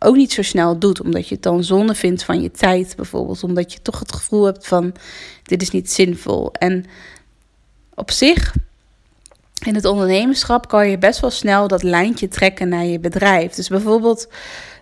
[0.04, 1.02] ook niet zo snel doet.
[1.02, 3.44] Omdat je het dan zonde vindt van je tijd bijvoorbeeld.
[3.44, 4.94] Omdat je toch het gevoel hebt van
[5.44, 6.52] dit is niet zinvol.
[6.52, 6.86] En
[7.96, 8.54] op zich
[9.66, 13.54] in het ondernemerschap kan je best wel snel dat lijntje trekken naar je bedrijf.
[13.54, 14.28] Dus bijvoorbeeld,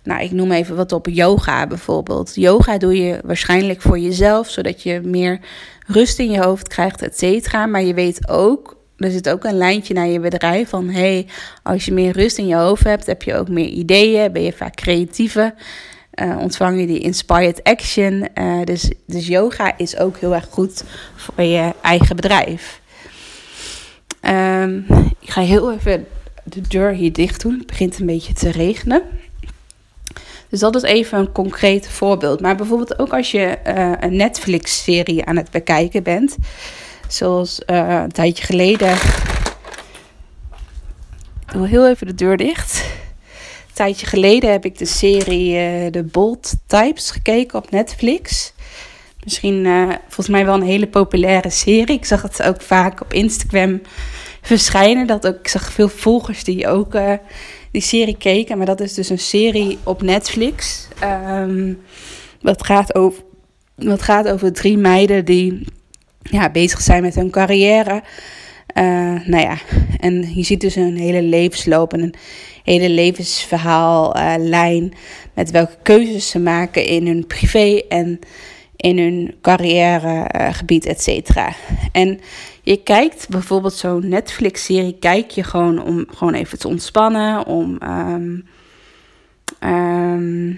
[0.04, 2.36] nou, ik noem even wat op yoga bijvoorbeeld.
[2.36, 5.40] Yoga doe je waarschijnlijk voor jezelf, zodat je meer
[5.88, 7.66] rust in je hoofd krijgt, et cetera.
[7.66, 11.26] Maar je weet ook, er zit ook een lijntje naar je bedrijf van, hey,
[11.64, 14.54] als je meer rust in je hoofd hebt, heb je ook meer ideeën, ben je
[14.54, 15.54] vaak creatiever.
[16.14, 18.28] Uh, ontvang je die inspired action.
[18.36, 20.84] Uh, dus, dus yoga is ook heel erg goed
[21.16, 22.82] voor je eigen bedrijf.
[24.22, 24.86] Um,
[25.20, 26.08] ik ga heel even
[26.44, 27.58] de deur hier dicht doen.
[27.58, 29.02] Het begint een beetje te regenen.
[30.50, 32.42] Dus dat is even een concreet voorbeeld.
[32.42, 36.38] Maar bijvoorbeeld ook als je uh, een Netflix-serie aan het bekijken bent.
[37.10, 38.92] Zoals uh, een tijdje geleden.
[41.46, 42.84] Ik doe heel even de deur dicht.
[43.68, 48.54] Een tijdje geleden heb ik de serie uh, The Bold Types gekeken op Netflix.
[49.24, 51.96] Misschien uh, volgens mij wel een hele populaire serie.
[51.96, 53.82] Ik zag het ook vaak op Instagram
[54.42, 55.08] verschijnen.
[55.08, 56.98] Dat ook, ik zag veel volgers die ook
[57.72, 58.58] die serie keken.
[58.58, 60.88] Maar dat is dus een serie op Netflix.
[61.04, 61.82] Um,
[62.42, 63.24] wat, gaat over,
[63.76, 65.68] wat gaat over drie meiden die
[66.30, 68.04] ja, bezig zijn met hun carrière.
[68.74, 68.84] Uh,
[69.26, 69.58] nou ja,
[70.00, 72.16] en je ziet dus een hele levensloop en een
[72.64, 74.84] hele levensverhaal, uh,
[75.34, 78.20] met welke keuzes ze maken in hun privé en
[78.76, 81.54] in hun carrièregebied, et cetera.
[81.92, 82.20] En
[82.64, 88.46] je kijkt bijvoorbeeld zo'n Netflix-serie, kijk je gewoon om gewoon even te ontspannen, om, um,
[89.60, 90.54] Ehm,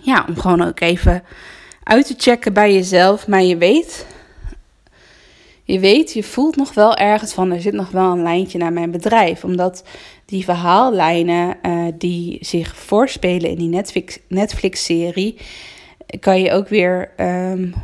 [0.00, 1.22] ja, om gewoon ook even
[1.82, 3.26] uit te checken bij jezelf.
[3.26, 4.06] Maar je weet,
[5.64, 8.72] je weet, je voelt nog wel ergens van, er zit nog wel een lijntje naar
[8.72, 9.44] mijn bedrijf.
[9.44, 9.84] Omdat
[10.24, 15.36] die verhaallijnen uh, die zich voorspelen in die Netflix, Netflix-serie,
[16.20, 17.74] kan je ook weer um,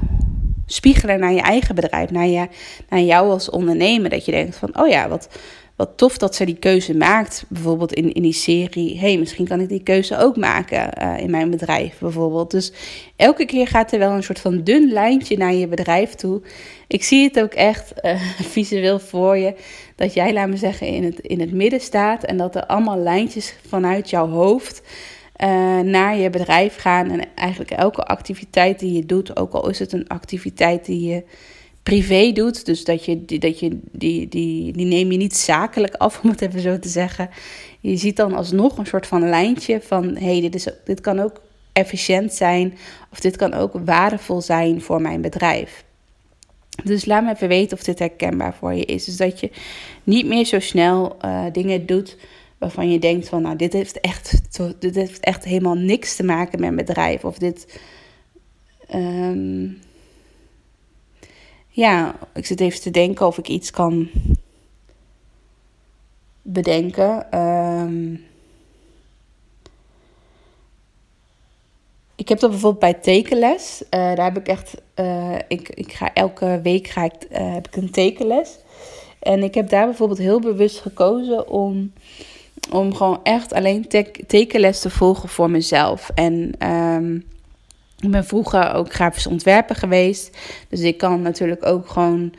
[0.67, 2.49] spiegelen naar je eigen bedrijf, naar, je,
[2.89, 4.11] naar jou als ondernemer.
[4.11, 5.29] Dat je denkt van, oh ja, wat,
[5.79, 7.45] wat tof dat ze die keuze maakt.
[7.49, 8.99] Bijvoorbeeld in, in die serie.
[8.99, 12.51] hey, misschien kan ik die keuze ook maken uh, in mijn bedrijf bijvoorbeeld.
[12.51, 12.73] Dus
[13.17, 16.43] elke keer gaat er wel een soort van dun lijntje naar je bedrijf toe.
[16.87, 18.21] Ik zie het ook echt uh,
[18.57, 19.55] visueel voor je.
[19.97, 22.25] Dat jij, laat me zeggen, in het, in het midden staat.
[22.25, 24.83] En dat er allemaal lijntjes vanuit jouw hoofd
[25.43, 27.11] uh, naar je bedrijf gaan.
[27.11, 31.25] En eigenlijk elke activiteit die je doet, ook al is het een activiteit die je
[31.89, 32.67] privé doet.
[32.67, 36.31] Dus dat je, die, dat je die, die, die neem je niet zakelijk af, om
[36.31, 37.31] het even zo te zeggen.
[37.81, 41.19] Je ziet dan alsnog een soort van lijntje van hé, hey, dit, is, dit kan
[41.19, 41.41] ook
[41.73, 42.79] efficiënt zijn.
[43.13, 45.85] Of dit kan ook waardevol zijn voor mijn bedrijf.
[46.85, 49.05] Dus laat me even weten of dit herkenbaar voor je is.
[49.05, 49.51] Dus dat je
[50.05, 52.17] niet meer zo snel uh, dingen doet
[52.59, 54.41] waarvan je denkt van nou, dit heeft echt,
[54.79, 57.25] dit heeft echt helemaal niks te maken met mijn bedrijf.
[57.25, 57.81] Of dit.
[58.95, 59.79] Um,
[61.79, 64.11] ja, ik zit even te denken of ik iets kan
[66.43, 67.39] bedenken.
[67.39, 68.25] Um,
[72.15, 73.83] ik heb dat bijvoorbeeld bij tekenles.
[73.83, 74.75] Uh, daar heb ik echt.
[74.97, 78.59] Uh, ik, ik ga elke week ga ik, uh, heb ik een tekenles.
[79.19, 81.93] En ik heb daar bijvoorbeeld heel bewust gekozen om,
[82.73, 86.11] om gewoon echt alleen te tekenles te volgen voor mezelf.
[86.15, 87.25] En um,
[88.01, 90.37] ik ben vroeger ook grafisch ontwerper geweest.
[90.69, 92.35] Dus ik kan natuurlijk ook gewoon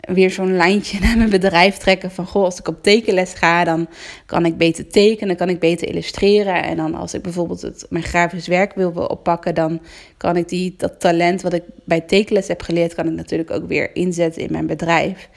[0.00, 2.10] weer zo'n lijntje naar mijn bedrijf trekken.
[2.10, 3.88] Van goh, als ik op tekenles ga, dan
[4.26, 6.62] kan ik beter tekenen, kan ik beter illustreren.
[6.62, 9.80] En dan als ik bijvoorbeeld het, mijn grafisch werk wil oppakken, dan
[10.16, 13.68] kan ik die, dat talent wat ik bij tekenles heb geleerd, kan ik natuurlijk ook
[13.68, 15.28] weer inzetten in mijn bedrijf.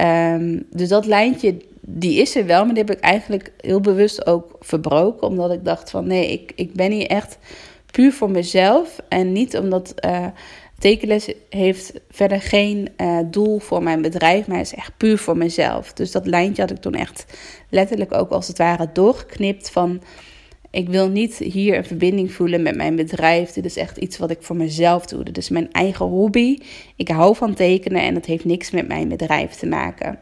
[0.00, 4.26] Um, dus dat lijntje, die is er wel, maar die heb ik eigenlijk heel bewust
[4.26, 5.26] ook verbroken.
[5.26, 7.38] Omdat ik dacht van nee, ik, ik ben hier echt
[7.90, 9.00] puur voor mezelf.
[9.08, 10.26] En niet omdat uh,
[10.78, 15.92] tekenles heeft verder geen uh, doel voor mijn bedrijf, maar is echt puur voor mezelf.
[15.92, 17.26] Dus dat lijntje had ik toen echt
[17.68, 20.02] letterlijk ook als het ware doorgeknipt van...
[20.72, 23.50] Ik wil niet hier een verbinding voelen met mijn bedrijf.
[23.50, 25.24] Dit is echt iets wat ik voor mezelf doe.
[25.24, 26.58] Dit is mijn eigen hobby.
[26.96, 30.18] Ik hou van tekenen en het heeft niks met mijn bedrijf te maken.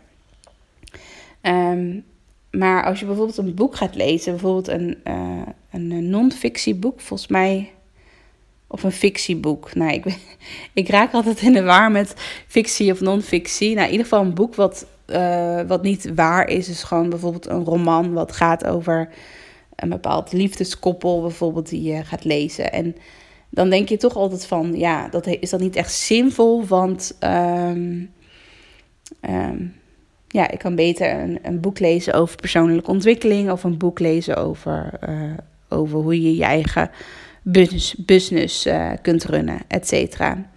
[1.42, 2.04] Um,
[2.50, 5.42] maar als je bijvoorbeeld een boek gaat lezen, bijvoorbeeld een, uh,
[5.78, 7.70] een non-fictieboek, volgens mij,
[8.66, 9.74] of een fictieboek.
[9.74, 10.04] Nou, ik,
[10.72, 12.14] ik raak altijd in de war met
[12.46, 13.74] fictie of non-fictie.
[13.74, 17.46] Nou, in ieder geval een boek wat, uh, wat niet waar is, is gewoon bijvoorbeeld
[17.46, 19.08] een roman wat gaat over
[19.74, 22.72] een bepaald liefdeskoppel, bijvoorbeeld, die je gaat lezen.
[22.72, 22.96] En
[23.50, 27.16] dan denk je toch altijd van, ja, dat is dat niet echt zinvol, want.
[27.20, 28.10] Um,
[29.20, 29.76] um,
[30.28, 34.36] ja, ik kan beter een, een, boek lezen over persoonlijke ontwikkeling of een boek lezen
[34.36, 35.32] over, uh,
[35.68, 36.90] over hoe je je eigen
[37.96, 40.50] business, uh, kunt runnen, et cetera.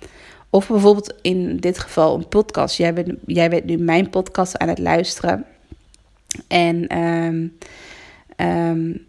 [0.50, 2.78] Of bijvoorbeeld in dit geval een podcast.
[2.78, 5.46] Jij bent, jij bent nu mijn podcast aan het luisteren.
[6.48, 7.58] En um,
[8.38, 9.06] um,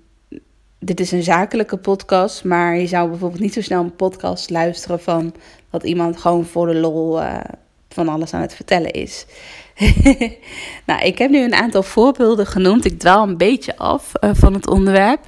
[0.78, 5.00] dit is een zakelijke podcast, maar je zou bijvoorbeeld niet zo snel een podcast luisteren
[5.00, 5.34] van
[5.70, 7.40] dat iemand gewoon voor de lol uh,
[7.88, 9.26] van alles aan het vertellen is.
[10.86, 12.84] nou, ik heb nu een aantal voorbeelden genoemd.
[12.84, 15.20] Ik dwaal een beetje af uh, van het onderwerp.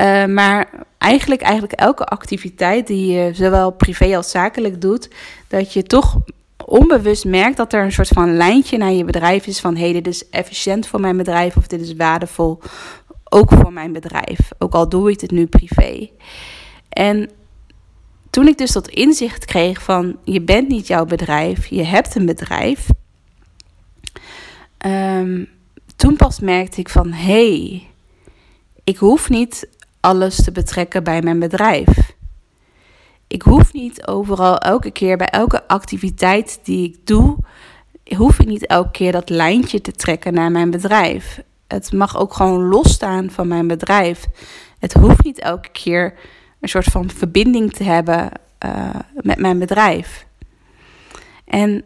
[0.00, 0.68] Uh, maar
[0.98, 5.08] eigenlijk, eigenlijk elke activiteit die je zowel privé als zakelijk doet,
[5.48, 6.16] dat je toch
[6.66, 9.92] onbewust merkt dat er een soort van lijntje naar je bedrijf is van hé, hey,
[9.92, 12.60] dit is efficiënt voor mijn bedrijf of dit is waardevol
[13.32, 14.50] ook voor mijn bedrijf.
[14.58, 16.10] Ook al doe ik het nu privé.
[16.88, 17.30] En
[18.30, 22.26] toen ik dus dat inzicht kreeg van je bent niet jouw bedrijf, je hebt een
[22.26, 22.88] bedrijf.
[24.86, 25.48] Um,
[25.96, 27.86] toen pas merkte ik van hé, hey,
[28.84, 29.68] ik hoef niet
[30.00, 32.14] alles te betrekken bij mijn bedrijf.
[33.26, 37.36] Ik hoef niet overal elke keer bij elke activiteit die ik doe,
[38.16, 41.42] hoef ik niet elke keer dat lijntje te trekken naar mijn bedrijf.
[41.66, 44.26] Het mag ook gewoon losstaan van mijn bedrijf.
[44.78, 46.14] Het hoeft niet elke keer
[46.60, 48.30] een soort van verbinding te hebben
[48.66, 50.26] uh, met mijn bedrijf.
[51.44, 51.84] En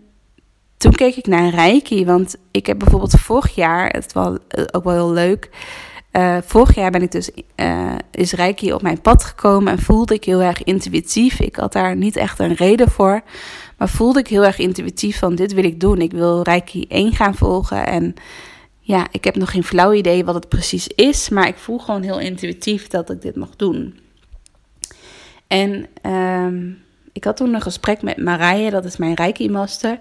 [0.97, 4.37] keek ik naar Reiki, want ik heb bijvoorbeeld vorig jaar, het was
[4.73, 5.51] ook wel heel leuk.
[6.13, 10.15] Uh, vorig jaar ben ik dus, uh, is Reiki op mijn pad gekomen en voelde
[10.15, 11.41] ik heel erg intuïtief.
[11.41, 13.23] Ik had daar niet echt een reden voor,
[13.79, 16.01] maar voelde ik heel erg intuïtief van dit wil ik doen.
[16.01, 18.15] Ik wil Reiki 1 gaan volgen en
[18.81, 22.03] ja, ik heb nog geen flauw idee wat het precies is, maar ik voel gewoon
[22.03, 23.99] heel intuïtief dat ik dit mag doen.
[25.47, 26.71] En ehm,
[27.13, 29.99] ik had toen een gesprek met Marije, dat is mijn Reiki-master.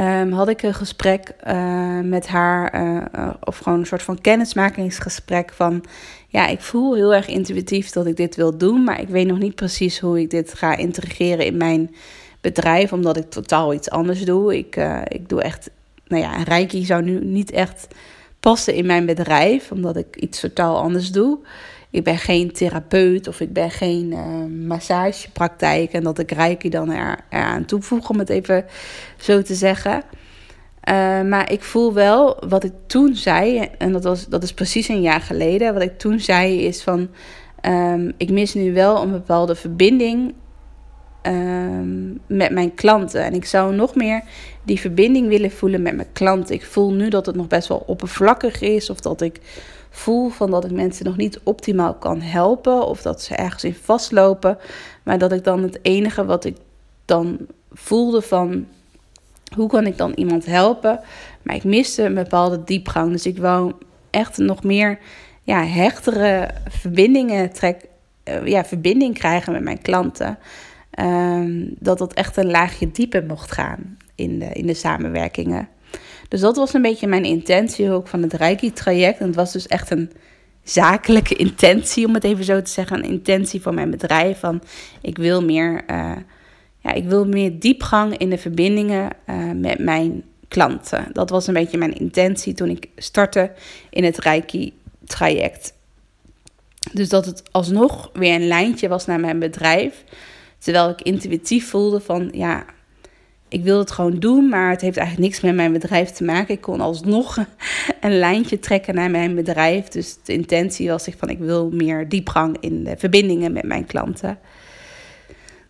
[0.00, 5.52] Um, had ik een gesprek uh, met haar, uh, of gewoon een soort van kennismakingsgesprek
[5.52, 5.84] van,
[6.28, 9.38] ja, ik voel heel erg intuïtief dat ik dit wil doen, maar ik weet nog
[9.38, 11.94] niet precies hoe ik dit ga integreren in mijn
[12.40, 14.56] bedrijf, omdat ik totaal iets anders doe.
[14.56, 14.76] Ik,
[15.08, 15.70] ik doe echt,
[16.06, 17.88] nou ja, Reiki zou nu niet echt
[18.40, 21.38] passen in mijn bedrijf, omdat ik iets totaal anders doe.
[21.90, 26.90] Ik ben geen therapeut of ik ben geen uh, massagepraktijk en dat ik Reiki dan
[26.90, 28.64] er, eraan toevoeg, om het even
[29.16, 30.02] zo te zeggen.
[30.90, 34.88] Uh, maar ik voel wel wat ik toen zei, en dat, was, dat is precies
[34.88, 35.72] een jaar geleden.
[35.72, 37.08] Wat ik toen zei is van,
[37.66, 40.34] um, ik mis nu wel een bepaalde verbinding
[41.22, 43.24] um, met mijn klanten.
[43.24, 44.22] En ik zou nog meer
[44.70, 46.54] die verbinding willen voelen met mijn klanten.
[46.54, 48.90] Ik voel nu dat het nog best wel oppervlakkig is.
[48.90, 49.40] Of dat ik
[49.90, 52.86] voel van dat ik mensen nog niet optimaal kan helpen.
[52.86, 54.58] Of dat ze ergens in vastlopen.
[55.02, 56.56] Maar dat ik dan het enige wat ik
[57.04, 57.38] dan
[57.72, 58.66] voelde van
[59.54, 61.00] hoe kan ik dan iemand helpen.
[61.42, 63.12] Maar ik miste een bepaalde diepgang.
[63.12, 63.72] Dus ik wou
[64.10, 64.98] echt nog meer
[65.42, 67.84] ja, hechtere verbindingen trek,
[68.24, 70.38] uh, ja, verbinding krijgen met mijn klanten.
[71.00, 75.68] Um, dat dat echt een laagje dieper mocht gaan in de, in de samenwerkingen.
[76.28, 79.18] Dus dat was een beetje mijn intentie ook van het Reiki-traject.
[79.18, 80.10] En het was dus echt een
[80.62, 82.96] zakelijke intentie, om het even zo te zeggen.
[82.96, 84.38] Een intentie van mijn bedrijf.
[84.38, 84.62] Van
[85.00, 86.12] ik wil meer, uh,
[86.78, 91.08] ja, ik wil meer diepgang in de verbindingen uh, met mijn klanten.
[91.12, 93.52] Dat was een beetje mijn intentie toen ik startte
[93.90, 95.72] in het Reiki-traject.
[96.92, 100.04] Dus dat het alsnog weer een lijntje was naar mijn bedrijf.
[100.58, 102.64] Terwijl ik intuïtief voelde van ja,
[103.50, 106.54] ik wil het gewoon doen, maar het heeft eigenlijk niks met mijn bedrijf te maken.
[106.54, 107.36] Ik kon alsnog
[108.00, 109.88] een lijntje trekken naar mijn bedrijf.
[109.88, 113.86] Dus de intentie was ik van ik wil meer diepgang in de verbindingen met mijn
[113.86, 114.38] klanten.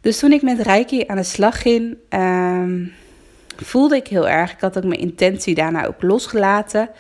[0.01, 2.93] Dus toen ik met Reiki aan de slag ging, um,
[3.57, 4.53] voelde ik heel erg.
[4.53, 6.91] Ik had ook mijn intentie daarna ook losgelaten.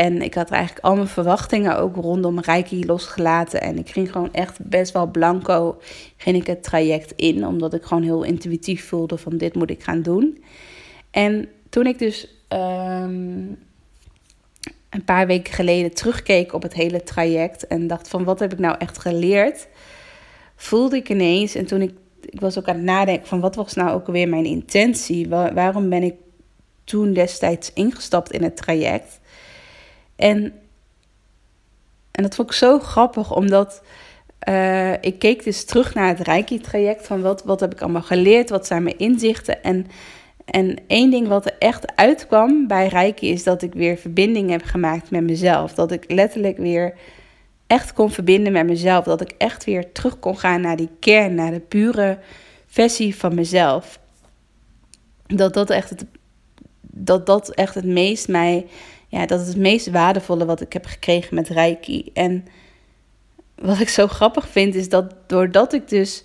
[0.00, 3.60] En ik had eigenlijk al mijn verwachtingen ook rondom Reiki losgelaten.
[3.60, 5.80] En ik ging gewoon echt best wel blanco
[6.16, 7.46] ging ik het traject in.
[7.46, 10.44] Omdat ik gewoon heel intuïtief voelde van dit moet ik gaan doen.
[11.10, 13.58] En toen ik dus um,
[14.90, 17.66] een paar weken geleden terugkeek op het hele traject.
[17.66, 19.68] En dacht van wat heb ik nou echt geleerd.
[20.56, 21.54] Voelde ik ineens.
[21.54, 24.28] En toen ik, ik was ook aan het nadenken van wat was nou ook alweer
[24.28, 25.28] mijn intentie.
[25.28, 26.14] Waar, waarom ben ik
[26.84, 29.20] toen destijds ingestapt in het traject.
[30.20, 30.52] En,
[32.10, 33.82] en dat vond ik zo grappig, omdat
[34.48, 37.06] uh, ik keek dus terug naar het Reiki-traject.
[37.06, 38.50] Van wat, wat heb ik allemaal geleerd?
[38.50, 39.62] Wat zijn mijn inzichten?
[39.62, 39.86] En,
[40.44, 44.64] en één ding wat er echt uitkwam bij Reiki is dat ik weer verbinding heb
[44.64, 45.74] gemaakt met mezelf.
[45.74, 46.94] Dat ik letterlijk weer
[47.66, 49.04] echt kon verbinden met mezelf.
[49.04, 52.18] Dat ik echt weer terug kon gaan naar die kern, naar de pure
[52.66, 54.00] versie van mezelf.
[55.26, 56.04] Dat dat echt het,
[56.80, 58.66] dat dat echt het meest mij
[59.10, 62.10] ja, dat is het meest waardevolle wat ik heb gekregen met Reiki.
[62.14, 62.46] En
[63.54, 66.24] wat ik zo grappig vind, is dat doordat ik dus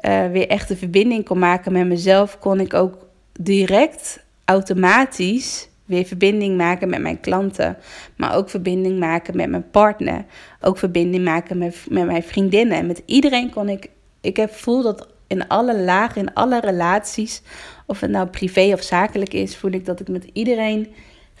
[0.00, 6.04] uh, weer echt de verbinding kon maken met mezelf, kon ik ook direct automatisch weer
[6.04, 7.76] verbinding maken met mijn klanten.
[8.16, 10.24] Maar ook verbinding maken met mijn partner.
[10.60, 12.78] Ook verbinding maken met, met mijn vriendinnen.
[12.78, 13.90] En met iedereen kon ik.
[14.20, 17.42] Ik heb voel dat in alle lagen, in alle relaties,
[17.86, 20.88] of het nou privé of zakelijk is, voel ik dat ik met iedereen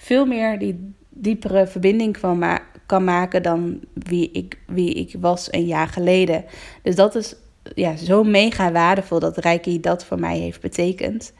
[0.00, 5.52] veel meer die diepere verbinding kan, ma kan maken dan wie ik, wie ik was
[5.52, 6.44] een jaar geleden.
[6.82, 7.34] Dus dat is
[7.74, 11.32] ja, zo mega waardevol dat Reiki dat voor mij heeft betekend.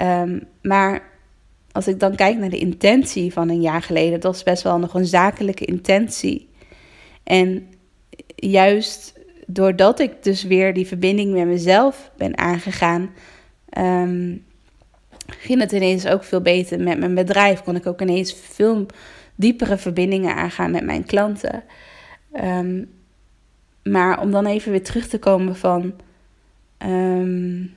[0.00, 1.02] Um, maar
[1.72, 4.78] als ik dan kijk naar de intentie van een jaar geleden, dat was best wel
[4.78, 6.48] nog een zakelijke intentie.
[7.24, 7.66] En
[8.36, 9.14] juist
[9.46, 13.10] doordat ik dus weer die verbinding met mezelf ben aangegaan,
[13.78, 14.44] um,
[15.26, 17.62] ging het ineens ook veel beter met mijn bedrijf.
[17.62, 18.86] Kon ik ook ineens veel
[19.34, 21.64] diepere verbindingen aangaan met mijn klanten.
[22.42, 22.90] Um,
[23.82, 25.94] maar om dan even weer terug te komen van.
[26.78, 27.74] Um,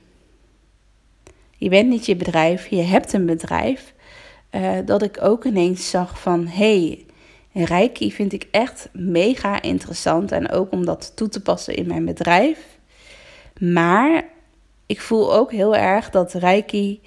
[1.56, 3.94] je bent niet je bedrijf, je hebt een bedrijf.
[4.50, 7.04] Uh, dat ik ook ineens zag van hey,
[7.52, 10.32] Reiki vind ik echt mega interessant.
[10.32, 12.78] En ook om dat toe te passen in mijn bedrijf.
[13.58, 14.24] Maar
[14.86, 17.00] ik voel ook heel erg dat Reiki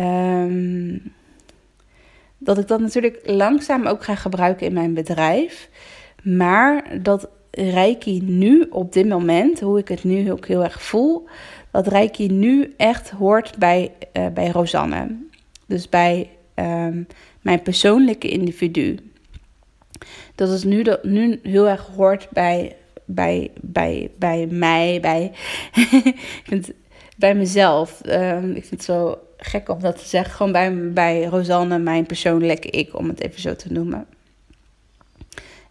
[0.00, 1.12] Um,
[2.38, 5.68] dat ik dat natuurlijk langzaam ook ga gebruiken in mijn bedrijf.
[6.22, 11.28] Maar dat Reiki nu op dit moment, hoe ik het nu ook heel erg voel,
[11.70, 15.16] dat Reiki nu echt hoort bij, uh, bij Rosanne.
[15.66, 17.06] Dus bij um,
[17.40, 18.98] mijn persoonlijke individu.
[20.34, 25.32] Dat is nu, de, nu heel erg hoort bij, bij, bij, bij mij, bij,
[26.42, 26.70] ik vind,
[27.16, 28.00] bij mezelf.
[28.00, 30.34] Ehm, ik vind het zo gek om dat te zeggen.
[30.34, 34.06] Gewoon bij, bij Rosanne, mijn persoonlijke ik, om het even zo te noemen.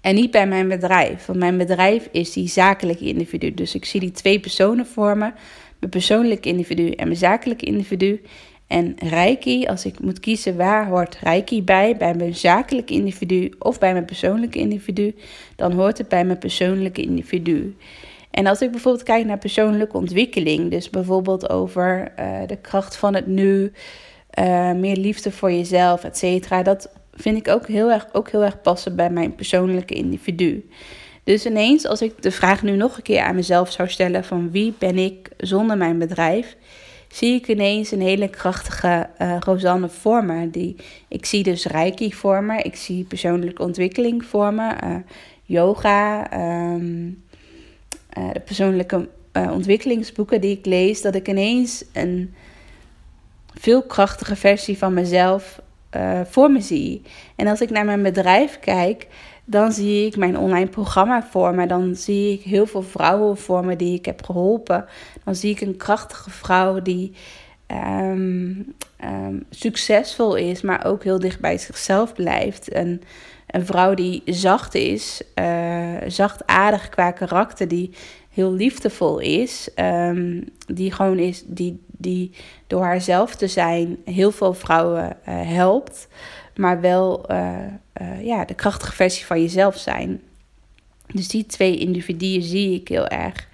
[0.01, 1.26] En niet bij mijn bedrijf.
[1.26, 3.53] Want mijn bedrijf is die zakelijke individu.
[3.53, 5.34] Dus ik zie die twee personen vormen.
[5.80, 8.22] Mijn persoonlijke individu en mijn zakelijke individu.
[8.67, 13.80] En Reiki, als ik moet kiezen waar hoort Reiki bij, bij mijn zakelijke individu of
[13.80, 15.15] bij mijn persoonlijke individu,
[15.55, 17.76] dan hoort het bij mijn persoonlijke individu.
[18.32, 23.15] En als ik bijvoorbeeld kijk naar persoonlijke ontwikkeling, dus bijvoorbeeld over uh, de kracht van
[23.15, 23.71] het nu,
[24.39, 28.43] uh, meer liefde voor jezelf, et cetera, dat vind ik ook heel, erg, ook heel
[28.43, 30.69] erg passen bij mijn persoonlijke individu.
[31.23, 34.51] Dus ineens, als ik de vraag nu nog een keer aan mezelf zou stellen: van
[34.51, 36.55] wie ben ik zonder mijn bedrijf?
[37.07, 40.51] Zie ik ineens een hele krachtige uh, Rosanne vormen.
[40.51, 40.75] Die,
[41.07, 44.95] ik zie dus Reiki vormen, ik zie persoonlijke ontwikkeling vormen, uh,
[45.43, 46.34] yoga,
[46.73, 47.23] um,
[48.18, 51.01] uh, de persoonlijke ontwikkelingsboeken die ik lees.
[51.01, 52.34] Dat ik ineens een
[53.53, 55.62] veel krachtige versie van mezelf
[56.26, 57.01] voor me zie.
[57.36, 59.07] En als ik naar mijn bedrijf kijk,
[59.45, 61.68] dan zie ik mijn online programma voor me.
[61.68, 64.86] Dan zie ik heel veel vrouwen voor me die ik heb geholpen.
[65.24, 67.14] Dan zie ik een krachtige vrouw die
[67.68, 72.76] um, um, succesvol is, maar ook heel dicht bij zichzelf blijft.
[72.76, 73.01] Een,
[73.52, 77.93] een vrouw die zacht is, uh, zachtaardig qua karakter, die
[78.30, 79.70] heel liefdevol is.
[79.76, 82.32] Um, die gewoon is, die, die
[82.68, 86.08] door haarzelf te zijn heel veel vrouwen uh, helpt
[86.56, 90.22] maar wel uh, ja, de krachtige versie van jezelf zijn.
[91.14, 93.47] Dus die twee individuen zie ik heel erg.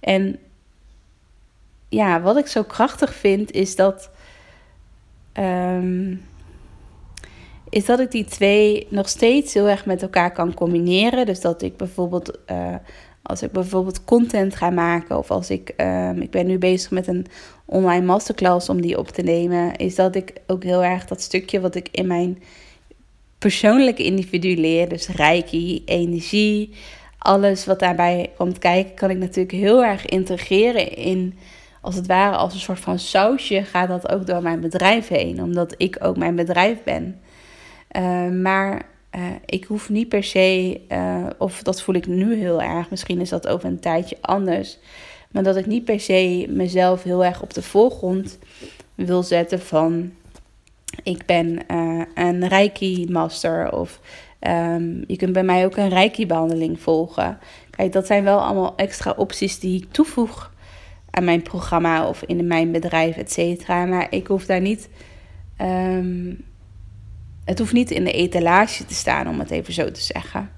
[0.00, 0.38] En
[1.88, 4.10] ja, wat ik zo krachtig vind is dat.
[5.38, 6.22] Um,
[7.74, 11.26] is dat ik die twee nog steeds heel erg met elkaar kan combineren.
[11.26, 12.74] Dus dat ik bijvoorbeeld, uh,
[13.22, 17.06] als ik bijvoorbeeld content ga maken, of als ik, um, ik ben nu bezig met
[17.06, 17.26] een
[17.64, 21.60] online masterclass om die op te nemen, is dat ik ook heel erg dat stukje
[21.60, 22.42] wat ik in mijn
[23.38, 26.74] persoonlijke individu leer, dus reiki, energie,
[27.18, 31.38] alles wat daarbij komt kijken, kan ik natuurlijk heel erg integreren in,
[31.80, 35.42] als het ware als een soort van sausje, gaat dat ook door mijn bedrijf heen,
[35.42, 37.18] omdat ik ook mijn bedrijf ben.
[37.96, 38.82] Uh, maar
[39.16, 43.20] uh, ik hoef niet per se, uh, of dat voel ik nu heel erg, misschien
[43.20, 44.78] is dat over een tijdje anders
[45.34, 48.38] maar dat ik niet per se mezelf heel erg op de voorgrond
[48.94, 50.12] wil zetten van
[51.02, 51.58] ik ben
[52.14, 54.00] een Reiki master of
[54.40, 57.38] um, je kunt bij mij ook een Reiki behandeling volgen.
[57.70, 60.52] Kijk, dat zijn wel allemaal extra opties die ik toevoeg
[61.10, 63.84] aan mijn programma of in mijn bedrijf, et cetera.
[63.84, 64.88] Maar ik hoef daar niet.
[65.60, 66.44] Um,
[67.44, 70.50] het hoeft niet in de etalage te staan, om het even zo te zeggen.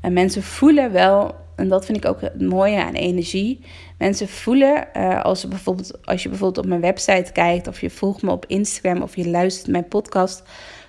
[0.00, 3.60] En mensen voelen wel en dat vind ik ook het mooie aan energie.
[3.98, 7.90] Mensen voelen, uh, als, ze bijvoorbeeld, als je bijvoorbeeld op mijn website kijkt, of je
[7.90, 10.42] volgt me op Instagram, of je luistert mijn podcast,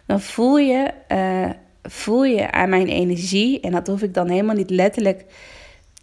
[0.06, 1.50] dan voel je, uh,
[1.84, 3.60] voel je aan mijn energie.
[3.60, 5.26] En dat hoef ik dan helemaal niet letterlijk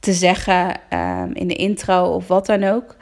[0.01, 2.97] te zeggen uh, in de intro of wat dan ook.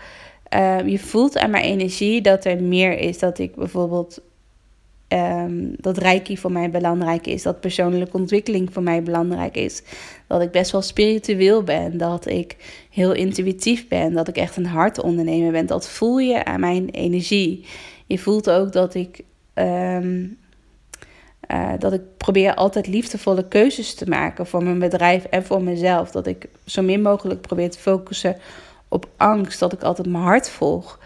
[0.49, 3.19] Ehm, je voelt aan mijn energie dat er meer is.
[3.19, 4.21] Dat ik bijvoorbeeld
[5.09, 9.83] um, dat reiki voor mij belangrijk is, dat persoonlijke ontwikkeling voor mij belangrijk is,
[10.27, 12.57] dat ik best wel spiritueel ben, dat ik
[12.91, 15.67] heel intuïtief ben, dat ik echt een hartondernemer ben.
[15.67, 17.67] Dat voel je aan mijn energie.
[18.07, 19.21] Je voelt ook dat ik,
[19.55, 20.39] um,
[21.51, 26.11] uh, dat ik probeer altijd liefdevolle keuzes te maken voor mijn bedrijf en voor mezelf.
[26.11, 28.37] Dat ik zo min mogelijk probeer te focussen
[28.89, 30.99] op angst, dat ik altijd mijn hart volg.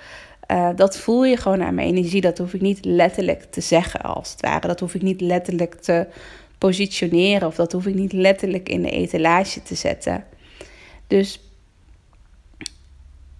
[0.50, 2.20] Uh, dat voel je gewoon aan mijn energie.
[2.20, 4.66] Dat hoef ik niet letterlijk te zeggen, als het ware.
[4.66, 6.06] Dat hoef ik niet letterlijk te
[6.58, 7.48] positioneren.
[7.48, 10.24] Of dat hoef ik niet letterlijk in de etalage te zetten.
[11.06, 11.40] Dus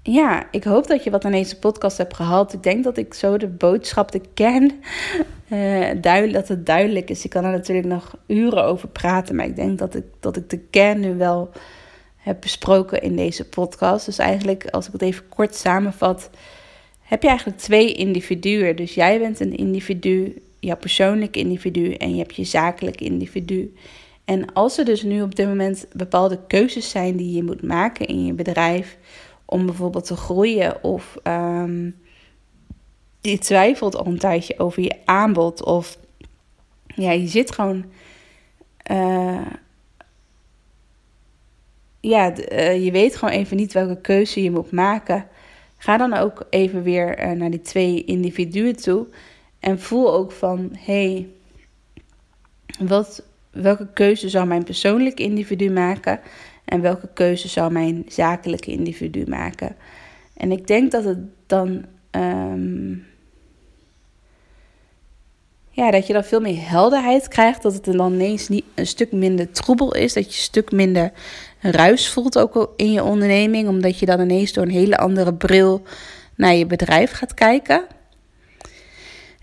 [0.02, 2.52] ja, ik hoop dat je wat aan deze podcast hebt gehad.
[2.52, 4.72] Ik denk dat ik zo de boodschap, de kern,
[5.48, 7.24] uh, duidelijk, dat het duidelijk is.
[7.24, 9.36] Ik kan er natuurlijk nog uren over praten.
[9.36, 11.50] Maar ik denk dat ik, dat ik de kern nu wel
[12.16, 14.06] heb besproken in deze podcast.
[14.06, 16.30] Dus eigenlijk, als ik het even kort samenvat
[17.08, 18.76] heb je eigenlijk twee individuen.
[18.76, 23.74] Dus jij bent een individu, jouw persoonlijk individu en je hebt je zakelijk individu.
[24.24, 28.06] En als er dus nu op dit moment bepaalde keuzes zijn die je moet maken
[28.06, 28.98] in je bedrijf
[29.44, 31.96] om bijvoorbeeld te groeien of um,
[33.20, 35.98] je twijfelt al een tijdje over je aanbod of
[36.94, 37.84] ja, je zit gewoon
[38.90, 39.46] uh,
[42.00, 45.28] ja, uh, je weet gewoon even niet welke keuze je moet maken.
[45.78, 49.06] Ga dan ook even weer uh, naar die twee individuen toe.
[49.60, 51.28] En voel ook van, hey,
[52.78, 56.20] wat, welke keuze zou mijn persoonlijke individu maken
[56.64, 59.76] en welke keuze zou mijn zakelijke individu maken.
[60.36, 61.84] En ik denk dat het dan.
[62.10, 62.94] ehm,
[65.78, 67.62] ja, dat je dan veel meer helderheid krijgt.
[67.62, 70.12] Dat het dan ineens niet een stuk minder troebel is.
[70.12, 71.12] Dat je een stuk minder
[71.60, 73.68] ruis voelt ook in je onderneming.
[73.68, 75.82] Omdat je dan ineens door een hele andere bril
[76.34, 77.84] naar je bedrijf gaat kijken.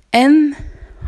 [0.10, 0.56] En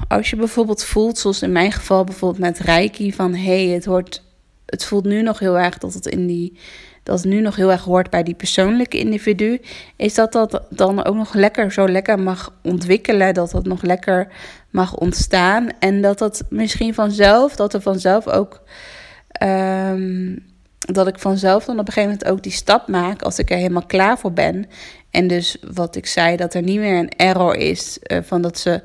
[0.07, 3.85] als je bijvoorbeeld voelt, zoals in mijn geval bijvoorbeeld met Reiki, van hé, hey, het,
[3.85, 4.23] hoort,
[4.65, 6.59] het voelt nu nog heel erg dat het in die
[7.07, 9.61] dat nu nog heel erg hoort bij die persoonlijke individu,
[9.95, 14.27] is dat dat dan ook nog lekker zo lekker mag ontwikkelen, dat dat nog lekker
[14.69, 18.61] mag ontstaan en dat dat misschien vanzelf, dat er vanzelf ook,
[19.27, 20.35] ehm,
[20.79, 23.57] dat ik vanzelf dan op een gegeven moment ook die stap maak als ik er
[23.57, 24.65] helemaal klaar voor ben.
[25.11, 28.57] En dus wat ik zei, dat er niet meer een error is uh, van dat
[28.59, 28.81] ze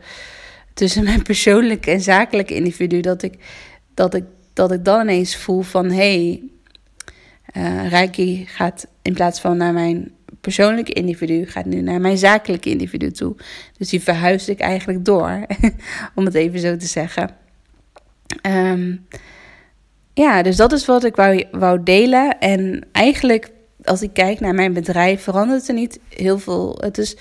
[0.75, 3.35] tussen mijn persoonlijke en zakelijke individu, dat ik,
[3.95, 6.43] dat ik, dat ik dan ineens voel van hé, hey,
[7.57, 12.71] uh, Reiki gaat in plaats van naar mijn persoonlijke individu, gaat nu naar mijn zakelijke
[12.71, 13.37] individu toe.
[13.79, 15.47] Dus die verhuis ik eigenlijk door,
[16.15, 17.31] om het even zo te zeggen.
[18.47, 19.07] Um,
[20.15, 22.39] ja, dus dat is wat ik wou, wou delen.
[22.39, 23.51] En eigenlijk,
[23.85, 26.77] als ik kijk naar mijn bedrijf, verandert er niet heel veel.
[26.81, 27.17] Het is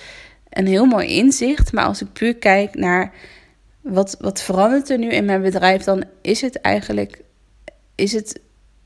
[0.49, 1.73] een heel mooi inzicht.
[1.73, 3.13] Maar als ik puur kijk naar
[3.81, 7.21] wat, wat verandert er nu in mijn bedrijf, dan is het eigenlijk.
[7.95, 8.41] Is het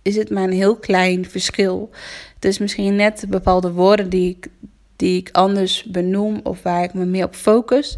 [0.06, 1.90] is het maar een heel klein verschil.
[2.36, 4.48] Het is misschien net bepaalde woorden die ik,
[4.96, 7.98] die ik anders benoem of waar ik me meer op focus.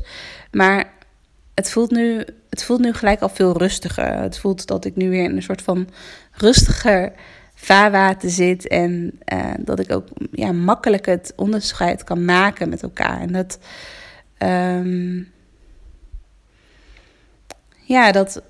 [0.51, 0.93] Maar
[1.53, 4.19] het voelt, nu, het voelt nu gelijk al veel rustiger.
[4.19, 5.89] Het voelt dat ik nu weer in een soort van
[6.31, 7.13] rustiger
[7.55, 8.67] vaarwater zit.
[8.67, 13.21] En uh, dat ik ook ja, makkelijk het onderscheid kan maken met elkaar.
[13.21, 13.59] En dat.
[14.39, 15.31] Um,
[17.83, 18.41] ja, dat,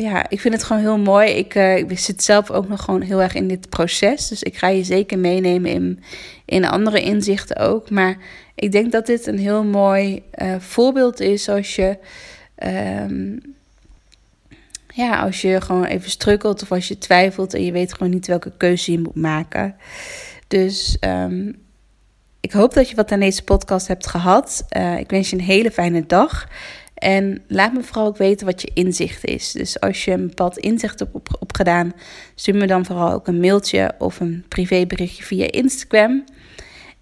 [0.00, 1.30] ja, ik vind het gewoon heel mooi.
[1.30, 4.28] Ik, uh, ik zit zelf ook nog gewoon heel erg in dit proces.
[4.28, 6.02] Dus ik ga je zeker meenemen in,
[6.44, 7.90] in andere inzichten ook.
[7.90, 8.16] Maar
[8.54, 11.98] ik denk dat dit een heel mooi uh, voorbeeld is als je.
[13.02, 13.56] Um,
[14.94, 18.26] ja, als je gewoon even strukkelt of als je twijfelt en je weet gewoon niet
[18.26, 19.76] welke keuze je moet maken.
[20.48, 21.56] Dus um,
[22.40, 24.64] ik hoop dat je wat aan deze podcast hebt gehad.
[24.76, 26.48] Uh, ik wens je een hele fijne dag.
[26.98, 29.52] En laat me vooral ook weten wat je inzicht is.
[29.52, 31.92] Dus als je een bepaald inzicht hebt op, opgedaan,
[32.34, 36.24] stuur me dan vooral ook een mailtje of een privéberichtje via Instagram.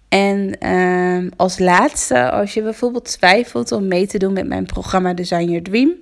[0.09, 5.13] En uh, als laatste, als je bijvoorbeeld twijfelt om mee te doen met mijn programma
[5.13, 5.93] Design Your Dream.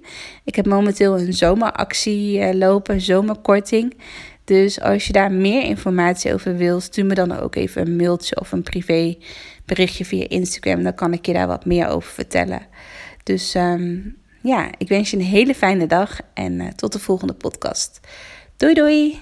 [0.44, 3.98] Ik heb momenteel een zomeractie uh, lopen, zomerkorting.
[4.44, 8.40] Dus als je daar meer informatie over wil, stuur me dan ook even een mailtje
[8.40, 10.84] of een privéberichtje via Instagram.
[10.84, 12.62] Dan kan ik je daar wat meer over vertellen.
[13.26, 17.34] Dus um, ja, ik wens je een hele fijne dag en uh, tot de volgende
[17.34, 18.00] podcast.
[18.58, 19.22] Doei doei!